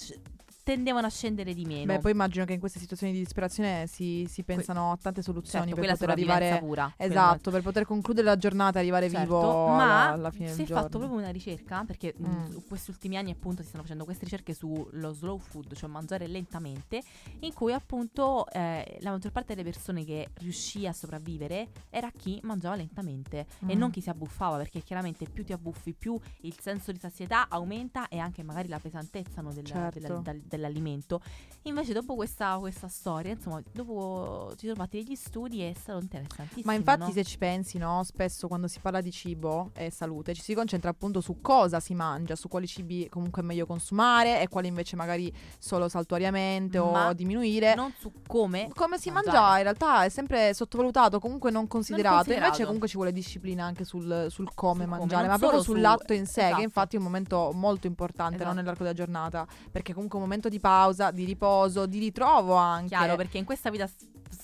tendevano 0.62 1.06
a 1.06 1.10
scendere 1.10 1.54
di 1.54 1.64
meno. 1.64 1.86
Beh, 1.86 1.98
poi 1.98 2.12
immagino 2.12 2.44
che 2.44 2.52
in 2.52 2.60
queste 2.60 2.78
situazioni 2.78 3.12
di 3.12 3.18
disperazione 3.18 3.86
si, 3.86 4.26
si 4.28 4.42
pensano 4.44 4.92
a 4.92 4.96
tante 5.00 5.22
soluzioni 5.22 5.66
certo, 5.66 5.80
per 5.80 5.90
poter 5.92 6.10
arrivare. 6.10 6.58
pura. 6.60 6.92
Esatto, 6.96 7.50
per 7.50 7.62
poter 7.62 7.84
concludere 7.84 8.26
la 8.26 8.36
giornata 8.36 8.78
e 8.78 8.82
arrivare 8.82 9.08
Certo, 9.10 9.24
vivo 9.24 9.66
ma 9.68 10.04
alla, 10.04 10.12
alla 10.12 10.30
fine 10.30 10.48
si 10.48 10.56
del 10.56 10.64
è 10.64 10.68
giorno. 10.68 10.82
fatto 10.82 10.98
proprio 10.98 11.18
una 11.18 11.30
ricerca 11.30 11.84
perché 11.84 12.14
mh, 12.16 12.30
Mm. 12.32 12.50
su 12.50 12.64
questi 12.66 12.90
ultimi 12.90 13.16
anni 13.16 13.30
appunto 13.30 13.62
si 13.62 13.68
stanno 13.68 13.82
facendo 13.82 14.04
queste 14.04 14.24
ricerche 14.24 14.54
sullo 14.54 15.12
slow 15.12 15.38
food, 15.38 15.74
cioè 15.74 15.88
mangiare 15.88 16.26
lentamente, 16.26 17.02
in 17.40 17.52
cui 17.52 17.72
appunto 17.72 18.46
eh, 18.50 18.98
la 19.00 19.10
maggior 19.10 19.32
parte 19.32 19.54
delle 19.54 19.68
persone 19.68 20.04
che 20.04 20.28
riuscì 20.34 20.86
a 20.86 20.92
sopravvivere 20.92 21.68
era 21.90 22.10
chi 22.10 22.38
mangiava 22.44 22.76
lentamente 22.76 23.46
e 23.66 23.74
Mm. 23.74 23.78
non 23.78 23.90
chi 23.90 24.00
si 24.00 24.08
abbuffava 24.10 24.56
perché 24.56 24.80
chiaramente 24.82 25.28
più 25.28 25.44
ti 25.44 25.52
abbuffi 25.52 25.92
più 25.92 26.18
il 26.42 26.56
senso 26.60 26.92
di 26.92 26.98
sazietà 26.98 27.48
aumenta 27.48 28.08
e 28.08 28.18
anche 28.18 28.42
magari 28.42 28.68
la 28.68 28.78
pesantezza 28.78 29.40
no, 29.42 29.52
del- 29.52 29.64
Certo. 29.64 29.98
della- 29.98 30.20
dal- 30.20 30.40
dell'alimento. 30.56 31.20
Invece 31.66 31.92
dopo 31.92 32.16
questa, 32.16 32.56
questa 32.58 32.88
storia, 32.88 33.30
insomma, 33.32 33.62
dopo 33.70 34.52
ci 34.56 34.66
sono 34.66 34.74
fatti 34.74 35.02
degli 35.02 35.14
studi 35.14 35.62
e 35.62 35.70
è 35.70 35.74
stato 35.78 36.00
interessantissimo. 36.00 36.64
Ma 36.64 36.74
infatti, 36.74 37.00
no? 37.06 37.10
se 37.12 37.22
ci 37.22 37.38
pensi, 37.38 37.78
no, 37.78 38.02
spesso 38.02 38.48
quando 38.48 38.66
si 38.66 38.80
parla 38.80 39.00
di 39.00 39.12
cibo 39.12 39.70
e 39.74 39.90
salute 39.90 40.34
ci 40.34 40.42
si 40.42 40.54
concentra 40.54 40.90
appunto 40.90 41.20
su 41.20 41.40
cosa 41.40 41.78
si 41.78 41.94
mangia, 41.94 42.34
su 42.34 42.48
quali 42.48 42.66
cibi 42.66 43.08
comunque 43.08 43.42
è 43.42 43.44
meglio 43.44 43.64
consumare 43.66 44.40
e 44.40 44.48
quali 44.48 44.66
invece 44.66 44.96
magari 44.96 45.32
solo 45.58 45.88
saltuariamente 45.88 46.78
Ma 46.80 47.08
o 47.08 47.12
diminuire. 47.12 47.74
non 47.76 47.92
su 47.96 48.10
come 48.26 48.68
Come 48.74 48.98
si 48.98 49.10
mangiare. 49.10 49.36
mangia 49.38 49.56
in 49.58 49.62
realtà 49.62 50.04
è 50.04 50.08
sempre 50.08 50.54
sottovalutato, 50.54 51.20
comunque 51.20 51.52
non 51.52 51.68
considerato. 51.68 52.14
considerato. 52.16 52.44
Invece 52.46 52.64
comunque 52.64 52.88
ci 52.88 52.96
vuole 52.96 53.12
disciplina 53.12 53.64
anche 53.64 53.84
sul, 53.84 54.26
sul 54.30 54.52
come 54.52 54.80
Sul 54.82 54.86
come, 54.86 54.86
mangiare, 54.86 55.22
non 55.22 55.30
ma 55.30 55.38
proprio 55.38 55.62
sull'atto 55.62 56.04
su- 56.08 56.12
in 56.14 56.26
sé, 56.26 56.40
esatto. 56.40 56.56
che 56.56 56.62
infatti 56.62 56.96
è 56.96 56.98
un 56.98 57.04
momento 57.04 57.52
molto 57.54 57.86
importante 57.86 58.30
no, 58.36 58.40
Esatto. 58.42 58.56
nell'arco 58.56 58.82
della 58.82 58.94
giornata, 58.94 59.46
perché 59.70 59.92
comunque 59.92 60.18
è 60.18 60.22
un 60.22 60.28
momento 60.28 60.41
di 60.48 60.60
pausa, 60.60 61.10
di 61.10 61.24
riposo, 61.24 61.86
di 61.86 61.98
ritrovo 61.98 62.54
anche. 62.54 62.88
Chiaro, 62.88 63.16
perché 63.16 63.38
in 63.38 63.44
questa 63.44 63.70
vita 63.70 63.88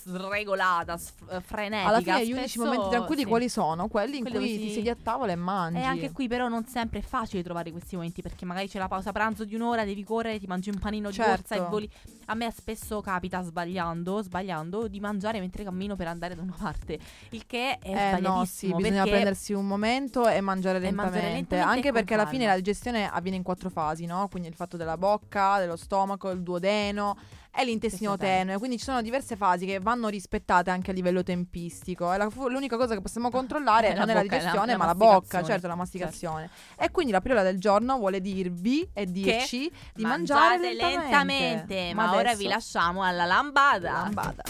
sregolata, 0.05 0.97
sf- 0.97 1.31
eh, 1.31 1.41
frenetica. 1.41 1.89
Alla 1.89 2.01
fine 2.01 2.27
gli 2.27 2.33
unici 2.33 2.59
momenti 2.59 2.89
tranquilli 2.89 3.23
sì. 3.23 3.29
quali 3.29 3.49
sono? 3.49 3.89
Quelli 3.89 4.19
in 4.19 4.23
Quelli 4.23 4.39
cui 4.39 4.47
dove 4.47 4.59
ti 4.61 4.67
si- 4.69 4.73
siedi 4.75 4.89
a 4.91 4.97
tavola 5.01 5.33
e 5.33 5.37
mangi. 5.37 5.79
E 5.79 5.83
anche 5.83 6.13
qui 6.13 6.29
però 6.29 6.49
non 6.49 6.65
sempre 6.67 7.01
è 7.01 7.03
facile 7.03 7.43
trovare 7.43 7.71
questi 7.71 7.97
momenti 7.97 8.23
perché 8.23 8.45
magari 8.45 8.69
c'è 8.69 8.79
la 8.79 8.89
pausa 8.89 9.13
pranzo 9.13 9.45
di 9.45 9.55
un'ora, 9.55 9.85
devi 9.85 10.05
correre, 10.05 10.39
ti 10.39 10.47
mangi 10.47 10.71
un 10.71 10.79
panino 10.79 11.11
Certo. 11.13 11.31
di 11.31 11.37
corsa 11.37 11.55
e 11.57 11.69
voli. 11.69 11.91
A 12.31 12.35
me 12.35 12.51
spesso 12.55 13.01
capita 13.01 13.41
sbagliando, 13.43 14.23
sbagliando 14.23 14.87
di 14.87 15.01
mangiare 15.01 15.41
mentre 15.41 15.65
cammino 15.65 15.97
per 15.97 16.09
andare 16.09 16.35
da 16.35 16.43
una 16.43 16.55
parte, 16.59 16.99
il 17.31 17.47
che 17.47 17.79
è 17.79 18.17
Eh 18.17 18.21
no, 18.21 18.45
sì, 18.45 18.75
bisogna 18.75 19.05
prendersi 19.05 19.55
un 19.55 19.67
momento 19.67 20.29
e 20.29 20.41
mangiare 20.43 20.77
E 20.77 20.81
lentamente. 20.83 21.11
mangiare 21.17 21.33
lentamente 21.33 21.59
anche 21.77 21.89
e 21.89 21.93
perché 21.93 22.15
alla 22.15 22.27
fine 22.27 22.45
la 22.47 22.57
digestione 22.57 23.11
avviene 23.11 23.39
in 23.39 23.43
quattro 23.43 23.71
fasi, 23.71 24.05
no? 24.05 24.29
Quindi 24.31 24.49
il 24.49 24.55
fatto 24.55 24.77
della 24.77 24.99
bocca, 24.99 25.59
dello 25.59 25.77
stomaco, 25.77 26.29
il 26.29 26.43
duodeno 26.43 27.17
e 27.51 27.65
l'intestino 27.65 28.13
Intestino 28.13 28.17
tenue. 28.19 28.37
tenue. 28.45 28.59
Quindi 28.59 28.77
ci 28.79 28.85
sono 28.85 29.01
diverse 29.01 29.35
fasi 29.35 29.65
che 29.65 29.81
vanno 29.81 29.98
rispettate 30.07 30.71
anche 30.71 30.93
a 30.93 30.95
livello 30.95 31.25
tempistico. 31.25 32.13
E 32.13 32.17
la- 32.19 32.31
l'unica 32.47 32.77
cosa 32.77 32.95
che 32.95 33.01
possiamo 33.01 33.29
controllare 33.31 33.89
È 33.89 33.95
la 33.95 33.99
non 33.99 34.11
è 34.11 34.15
la 34.15 34.21
bocca, 34.21 34.35
è 34.35 34.37
la- 34.37 34.45
digestione, 34.45 34.73
la 34.73 34.79
ma 34.79 34.87
la 34.87 34.95
bocca, 34.95 35.43
certo, 35.43 35.67
la 35.67 35.75
masticazione. 35.75 36.51
E 36.79 36.91
quindi 36.93 37.11
la 37.11 37.21
pillola 37.21 37.43
del 37.43 37.59
giorno 37.59 37.97
vuole 37.99 38.21
dirvi 38.21 38.89
e 38.93 39.07
dirci 39.07 39.69
di 39.95 40.03
mangiare 40.05 40.73
lentamente. 40.75 41.01
lentamente. 41.01 41.95
Ma, 41.95 42.11
ora 42.13 42.21
adesso- 42.21 42.37
vi 42.37 42.47
lasciamo 42.47 43.03
alla 43.03 43.25
lambada. 43.25 43.93
lambada. 43.93 44.43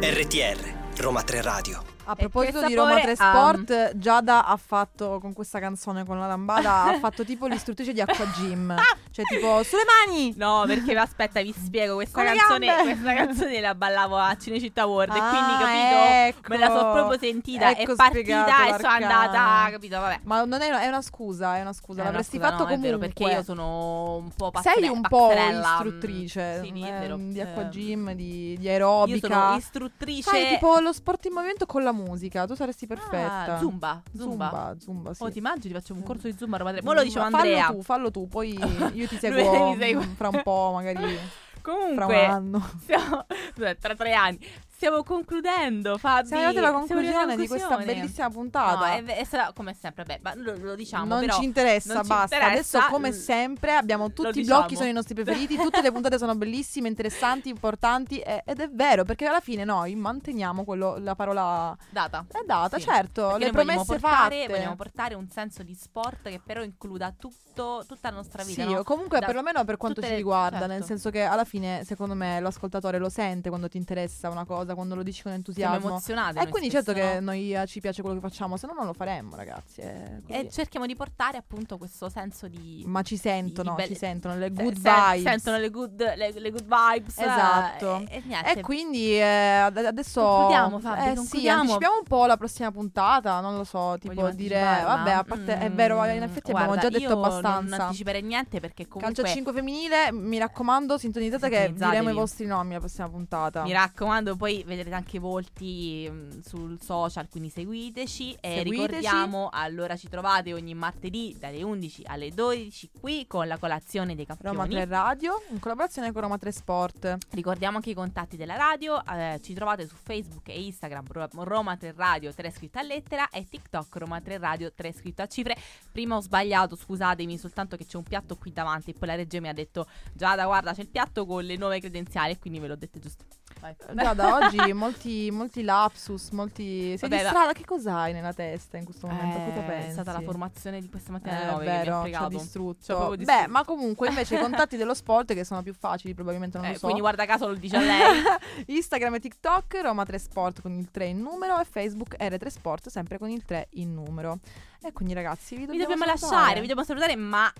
RTR, 0.00 0.74
Roma 0.98 1.22
3 1.22 1.40
Radio. 1.42 1.91
A 2.04 2.12
E 2.12 2.28
proposito 2.28 2.66
di 2.66 2.74
Roma 2.74 2.98
3 3.00 3.14
sapore 3.16 3.38
ha? 3.38 3.52
Sport, 3.62 3.96
Giada 3.96 4.44
ha 4.46 4.56
fatto 4.56 5.18
con 5.20 5.32
questa 5.32 5.58
canzone 5.60 6.04
con 6.04 6.18
la 6.18 6.26
lambada 6.26 6.84
ha 6.84 6.98
fatto 7.00 7.24
tipo 7.24 7.46
l'istruttrice 7.46 7.92
di 7.92 8.00
Acqua 8.00 8.24
Gym. 8.36 8.74
cioè 9.10 9.24
tipo 9.24 9.62
sulle 9.62 9.82
mani. 10.06 10.34
No, 10.36 10.64
perché 10.66 10.94
aspetta, 10.96 11.40
vi 11.42 11.52
spiego. 11.56 11.94
Questa 11.94 12.22
canzone, 12.24 12.74
questa 12.82 13.14
canzone 13.14 13.60
la 13.60 13.74
ballavo 13.74 14.16
a 14.16 14.36
Cinecittà 14.36 14.86
World. 14.86 15.14
e 15.14 15.18
Ah, 15.18 15.28
quindi, 15.28 15.52
capito? 15.62 16.38
ecco. 16.38 16.48
Me 16.52 16.58
la 16.58 16.66
so 16.66 16.90
proprio 16.92 17.18
sentita. 17.18 17.70
Ecco 17.70 17.92
è 17.92 17.94
partita 17.94 18.66
e 18.66 18.74
sono 18.80 18.88
andata, 18.88 19.70
capito? 19.70 20.00
Vabbè. 20.00 20.20
Ma 20.24 20.44
non 20.44 20.60
è, 20.60 20.68
è 20.70 20.88
una 20.88 21.02
scusa, 21.02 21.56
è 21.56 21.60
una 21.60 21.72
scusa, 21.72 21.98
È 21.98 22.02
una 22.02 22.10
l'avresti 22.10 22.36
scusa, 22.36 22.48
fatto 22.50 22.62
no, 22.64 22.68
è 22.68 22.72
comunque. 22.74 22.88
vero, 22.90 22.98
perché 22.98 23.34
io 23.34 23.42
sono 23.44 24.16
un 24.16 24.30
po' 24.34 24.50
pazzere- 24.50 24.80
Sei 24.80 24.88
un 24.88 25.00
po' 25.02 25.30
mm, 25.32 25.60
istruttrice 25.60 26.60
Sì, 26.62 26.68
eh, 26.84 26.90
vero. 26.98 27.16
di 27.18 27.40
Acqua 27.40 27.62
Eh, 27.62 27.68
Gym, 27.68 28.12
di, 28.12 28.56
di 28.58 28.64
Io 28.64 28.70
aerobica. 28.70 29.28
sono 29.28 29.56
istruttrice. 29.56 30.30
Sai, 30.30 30.48
tipo 30.48 30.78
lo 30.78 30.92
sport 30.92 31.24
in 31.26 31.32
movimento 31.32 31.66
con 31.66 31.82
la 31.82 31.91
musica, 31.92 32.46
tu 32.46 32.54
saresti 32.54 32.86
perfetta. 32.86 33.56
Ah, 33.56 33.58
Zumba, 33.58 34.02
Zumba. 34.16 34.48
Zumba, 34.48 34.76
Zumba, 34.78 35.14
sì. 35.14 35.22
Oh, 35.22 35.30
ti 35.30 35.38
immagini? 35.38 35.74
Facciamo 35.74 36.00
un 36.00 36.04
corso 36.06 36.28
di 36.28 36.34
Zumba 36.36 36.56
a 36.56 36.58
Roma 36.58 36.72
3. 36.72 36.82
Mo 36.82 36.92
lo 36.92 37.02
Fallo 37.30 37.36
Andrea. 37.36 37.66
tu, 37.68 37.82
fallo 37.82 38.10
tu, 38.10 38.28
poi 38.28 38.52
io 38.94 39.06
ti 39.08 39.18
Lui 39.20 39.76
seguo 39.78 40.02
mm, 40.02 40.12
fra 40.14 40.28
un 40.28 40.40
po', 40.42 40.70
magari 40.74 41.02
fra 41.62 41.72
un 41.72 41.94
Comunque, 41.96 42.24
anno. 42.24 42.70
siamo, 42.84 43.24
tra 43.78 43.94
tre 43.94 44.12
anni. 44.14 44.38
Stiamo 44.82 45.04
concludendo, 45.04 45.96
Fabi. 45.96 46.26
Siamo 46.26 46.42
arrivati 46.42 46.66
alla 46.66 46.76
conclusione 46.76 47.36
di 47.36 47.46
questa 47.46 47.76
bellissima 47.76 48.28
puntata. 48.30 48.78
No, 49.00 49.06
è, 49.06 49.16
è 49.16 49.24
stata 49.24 49.52
come 49.52 49.74
sempre, 49.78 50.02
beh, 50.04 50.18
ma 50.22 50.34
lo, 50.34 50.56
lo 50.58 50.74
diciamo, 50.74 51.04
non 51.04 51.20
però 51.20 51.36
ci 51.38 51.44
interessa, 51.44 51.94
non 51.94 52.02
ci 52.02 52.08
basta. 52.08 52.36
interessa, 52.36 52.78
Adesso, 52.78 52.92
come 52.92 53.12
sempre, 53.12 53.74
abbiamo 53.76 54.12
tutti 54.12 54.28
i 54.40 54.42
diciamo. 54.42 54.58
blocchi, 54.58 54.74
sono 54.76 54.88
i 54.88 54.92
nostri 54.92 55.14
preferiti. 55.14 55.56
Tutte 55.56 55.80
le 55.80 55.92
puntate 55.92 56.18
sono 56.18 56.34
bellissime, 56.34 56.88
interessanti, 56.88 57.48
importanti. 57.48 58.18
e- 58.18 58.42
ed 58.44 58.58
è 58.60 58.68
vero, 58.70 59.04
perché 59.04 59.26
alla 59.26 59.40
fine 59.40 59.62
noi 59.64 59.94
manteniamo 59.94 60.64
quello, 60.64 60.96
la 60.98 61.14
parola 61.14 61.76
data. 61.90 62.24
è 62.28 62.42
data, 62.44 62.78
Sì, 62.78 62.84
certo. 62.84 63.28
Perché 63.28 63.44
Le 63.44 63.50
promesse 63.52 63.84
portare, 63.84 64.40
fatte. 64.40 64.48
vogliamo 64.48 64.74
portare 64.76 65.14
un 65.14 65.28
senso 65.28 65.62
di 65.62 65.74
sport 65.74 66.28
che 66.28 66.40
però 66.44 66.62
includa 66.62 67.14
tutto, 67.52 67.84
tutta 67.86 68.10
la 68.10 68.16
nostra 68.16 68.42
vita. 68.42 68.62
Sì, 68.66 68.72
no? 68.72 68.82
comunque 68.82 69.18
Da- 69.20 69.26
perlomeno 69.26 69.64
per 69.64 69.76
quanto 69.76 70.00
ci 70.02 70.14
riguarda, 70.14 70.58
certo. 70.58 70.72
nel 70.72 70.84
senso 70.84 71.10
che 71.10 71.22
alla 71.22 71.44
fine, 71.44 71.84
secondo 71.84 72.14
me, 72.14 72.40
l'ascoltatore 72.40 72.98
lo 72.98 73.08
sente 73.08 73.48
quando 73.48 73.68
ti 73.68 73.76
interessa 73.76 74.28
una 74.30 74.44
cosa, 74.44 74.74
quando 74.74 74.94
lo 74.94 75.02
dici 75.02 75.22
con 75.22 75.32
entusiasmo. 75.32 75.74
Siamo 75.78 75.88
emozionate. 75.90 76.40
E 76.40 76.48
quindi 76.48 76.70
certo 76.70 76.92
che 76.92 77.14
no? 77.14 77.30
noi 77.32 77.54
eh, 77.54 77.66
ci 77.66 77.80
piace 77.80 78.02
quello 78.02 78.18
che 78.20 78.26
facciamo, 78.28 78.56
se 78.56 78.66
no 78.66 78.72
non 78.72 78.86
lo 78.86 78.92
faremmo, 78.92 79.36
ragazzi. 79.36 79.80
è 79.80 80.20
così. 80.26 80.38
E 80.38 80.48
cerchiamo 80.50 80.86
di 80.86 80.96
portare 80.96 81.36
appunto 81.36 81.78
questo 81.78 82.08
senso 82.08 82.48
di... 82.48 82.82
Ma 82.86 83.02
ci 83.02 83.16
sentono, 83.16 83.70
di 83.70 83.76
belle- 83.76 83.88
ci 83.88 83.96
sentono 83.98 84.36
le 84.36 84.50
good 84.50 84.76
se- 84.78 84.90
vibes. 84.90 85.22
Sentono 85.30 85.56
le 85.58 85.70
good, 85.70 86.14
le, 86.16 86.32
le 86.32 86.50
good 86.50 86.64
vibes. 86.66 87.18
eh, 87.18 87.22
Esatto. 87.22 88.04
E, 88.08 88.22
e. 88.26 88.52
E 88.56 88.60
quindi 88.60 89.14
eh, 89.18 89.22
ad- 89.22 89.76
adesso 89.76 90.20
Concludiamo, 90.22 90.78
Fabio, 90.78 91.12
eh, 91.12 91.16
sì, 91.26 91.48
anticipiamo 91.48 91.96
un 91.98 92.04
po' 92.04 92.26
la 92.26 92.36
prossima 92.36 92.70
puntata, 92.70 93.40
non 93.40 93.56
lo 93.56 93.64
so, 93.64 93.96
tipo 93.98 94.14
Vogliamo 94.14 94.34
dire 94.34 94.60
vabbè, 94.60 95.10
a 95.12 95.24
parte 95.24 95.58
è 95.58 95.68
Mm, 95.68 95.74
vero, 95.74 96.04
in 96.04 96.22
effetti 96.22 96.50
abbiamo 96.50 96.72
guarda, 96.72 96.88
già 96.88 96.98
detto 96.98 97.16
io 97.48 97.54
Non 97.54 97.58
abbastanza. 97.58 97.84
anticiperei 97.86 98.22
niente 98.22 98.60
perché 98.60 98.86
comunque... 98.88 99.14
Calcio 99.14 99.32
5 99.34 99.52
femminile, 99.52 100.12
mi 100.12 100.38
raccomando, 100.38 100.98
sintonizzate 100.98 101.48
che 101.48 101.72
diremo 101.74 102.10
i 102.10 102.14
vostri 102.14 102.46
nomi 102.46 102.72
la 102.74 102.78
prossima 102.78 103.08
puntata. 103.08 103.62
Mi 103.62 103.72
raccomando, 103.72 104.36
poi 104.36 104.62
vedrete 104.66 104.94
anche 104.94 105.16
i 105.16 105.20
volti 105.20 106.08
mm, 106.10 106.40
sul 106.40 106.80
social, 106.80 107.28
quindi 107.28 107.48
seguiteci. 107.48 108.36
E 108.40 108.54
Seguiteci. 108.56 108.70
ricordiamo, 108.86 109.48
allora 109.52 109.96
ci 109.96 110.08
trovate 110.08 110.52
ogni 110.52 110.74
martedì 110.74 111.36
dalle 111.38 111.62
11 111.62 112.02
alle 112.06 112.30
12 112.30 112.90
qui 113.00 113.26
con 113.26 113.46
la 113.46 113.58
colazione 113.58 114.14
dei 114.14 114.26
campioni. 114.26 114.56
Roma 114.56 114.68
3 114.68 114.84
Radio, 114.86 115.42
in 115.50 115.58
collaborazione 115.60 116.12
con 116.12 116.22
Roma 116.22 116.38
3 116.38 116.52
Sport. 116.52 117.16
Ricordiamo 117.30 117.76
anche 117.76 117.90
i 117.90 117.94
contatti 117.94 118.36
della 118.36 118.56
radio, 118.56 119.02
eh, 119.06 119.40
ci 119.42 119.54
trovate 119.54 119.86
su 119.86 119.94
Facebook 120.00 120.48
e 120.48 120.62
Instagram 120.64 121.04
Ro- 121.10 121.28
Roma 121.44 121.76
3 121.76 121.92
Radio 121.96 122.32
3 122.32 122.50
scritto 122.50 122.78
a 122.78 122.82
lettera 122.82 123.28
e 123.30 123.46
TikTok 123.48 123.96
Roma 123.96 124.20
3 124.20 124.38
Radio 124.38 124.72
3 124.74 124.92
scritto 124.92 125.22
a 125.22 125.26
cifre. 125.26 125.56
Prima 125.90 126.16
ho 126.16 126.20
sbagliato, 126.20 126.76
scusatemi, 126.76 127.31
soltanto 127.38 127.76
che 127.76 127.86
c'è 127.86 127.96
un 127.96 128.02
piatto 128.02 128.36
qui 128.36 128.52
davanti 128.52 128.90
e 128.90 128.94
poi 128.94 129.08
la 129.08 129.14
regia 129.14 129.40
mi 129.40 129.48
ha 129.48 129.52
detto 129.52 129.86
Giada 130.12 130.44
guarda 130.44 130.72
c'è 130.72 130.82
il 130.82 130.88
piatto 130.88 131.26
con 131.26 131.44
le 131.44 131.56
nuove 131.56 131.80
credenziali 131.80 132.32
e 132.32 132.38
quindi 132.38 132.58
ve 132.58 132.68
l'ho 132.68 132.76
detto 132.76 132.98
giusto. 132.98 133.24
Vai. 133.62 133.76
Già 133.94 134.12
da 134.12 134.34
oggi 134.34 134.72
molti, 134.72 135.30
molti 135.30 135.62
lapsus, 135.62 136.30
molti... 136.30 136.96
Sei 136.98 137.08
Vabbè, 137.08 137.22
distratta? 137.22 137.52
Che 137.52 137.64
cos'hai 137.64 138.12
nella 138.12 138.32
testa 138.32 138.76
in 138.76 138.84
questo 138.84 139.06
momento? 139.06 139.38
Cosa 139.38 139.60
Eh, 139.64 139.68
pensi? 139.68 139.88
è 139.88 139.92
stata 139.92 140.10
la 140.12 140.20
formazione 140.20 140.80
di 140.80 140.88
questa 140.90 141.12
mattina 141.12 141.36
alle 141.36 141.44
Eh, 141.44 141.50
9 141.52 141.64
è 141.64 141.66
che 141.66 141.70
mi 141.70 141.76
ha 141.76 141.82
vero, 141.84 141.84
ci 141.84 141.92
ha 141.92 142.00
fregato. 142.02 142.28
Ci 142.30 142.34
ha 142.34 142.38
distrutto. 142.40 142.84
proprio 142.96 143.08
Beh, 143.10 143.16
distrutto. 143.24 143.50
ma 143.50 143.64
comunque 143.64 144.08
invece 144.08 144.34
i 144.34 144.38
contatti 144.42 144.76
dello 144.76 144.94
sport 144.94 145.32
che 145.32 145.44
sono 145.44 145.62
più 145.62 145.74
facili, 145.74 146.12
probabilmente 146.12 146.56
non 146.58 146.66
Eh, 146.66 146.70
lo 146.70 146.74
so. 146.74 146.80
Quindi 146.82 147.00
guarda 147.02 147.24
caso 147.24 147.46
lo 147.46 147.54
dice 147.54 147.76
a 147.76 147.80
lei. 147.80 148.22
Instagram 148.66 149.14
e 149.14 149.20
TikTok, 149.20 149.78
Roma 149.80 150.04
3 150.04 150.18
Sport 150.18 150.60
con 150.60 150.72
il 150.72 150.90
3 150.90 151.06
in 151.06 151.20
numero 151.20 151.60
e 151.60 151.64
Facebook 151.64 152.16
R3 152.18 152.46
Sport 152.48 152.88
sempre 152.88 153.18
con 153.18 153.30
il 153.30 153.44
3 153.44 153.68
in 153.74 153.94
numero. 153.94 154.38
E 154.82 154.92
quindi 154.92 155.14
ragazzi 155.14 155.54
vi 155.54 155.66
vi 155.66 155.78
dobbiamo, 155.78 156.04
lasciare, 156.04 156.54
vi 156.54 156.66
dobbiamo 156.66 156.82
salutare, 156.82 157.14
ma 157.14 157.52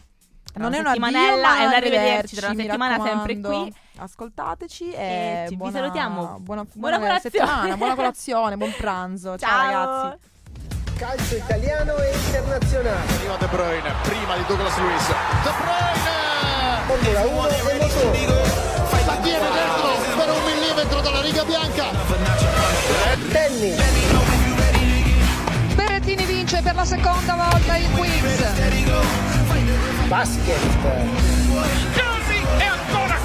Non 0.55 0.75
è 0.75 0.79
una 0.79 0.88
settimanella, 0.91 1.59
è 1.59 1.65
un 1.67 1.73
arrivederci 1.73 2.37
tra 2.37 2.51
una 2.51 2.62
settimana 2.62 3.03
sempre 3.03 3.41
qui. 3.41 3.75
Ascoltateci 3.99 4.91
e, 4.93 5.03
E 5.03 5.45
ci- 5.45 5.51
vi 5.51 5.57
buona, 5.57 5.73
salutiamo. 5.73 6.15
Buona, 6.41 6.41
Buona 6.41 6.65
buona 6.75 6.99
colazione. 6.99 7.21
settimana, 7.47 7.77
buona 7.77 7.95
colazione, 7.95 8.57
buon 8.57 8.75
pranzo. 8.77 9.38
Ciao, 9.38 9.62
ragazzi. 10.11 10.31
Calcio 10.99 11.37
italiano 11.37 11.97
e 11.97 12.12
internazionale. 12.15 13.12
Prima 13.19 13.37
De 13.37 13.47
Bruyne, 13.47 13.93
prima 14.03 14.37
di 14.37 14.45
Douglas 14.47 14.77
Luiz. 14.79 15.07
De 15.09 15.51
Bruyne! 15.59 16.21
Formula 16.87 17.21
1 17.21 17.49
e 17.49 17.62
motore. 17.81 18.71
La 19.07 19.17
tiene 19.17 19.49
dentro 19.51 20.17
per 20.17 20.29
un 20.31 20.45
millimetro 20.45 21.01
dalla 21.01 21.21
riga 21.23 21.45
bianca. 21.45 21.85
Tennis. 23.31 23.81
Berrettini 25.75 26.25
vince 26.25 26.61
per 26.62 26.75
la 26.75 26.85
seconda 26.85 27.35
volta 27.35 27.77
il 27.77 27.91
quiz. 27.93 29.41
basquete. 30.12 30.59
Case 31.96 32.42
é 32.61 32.92
Dona 32.92 33.18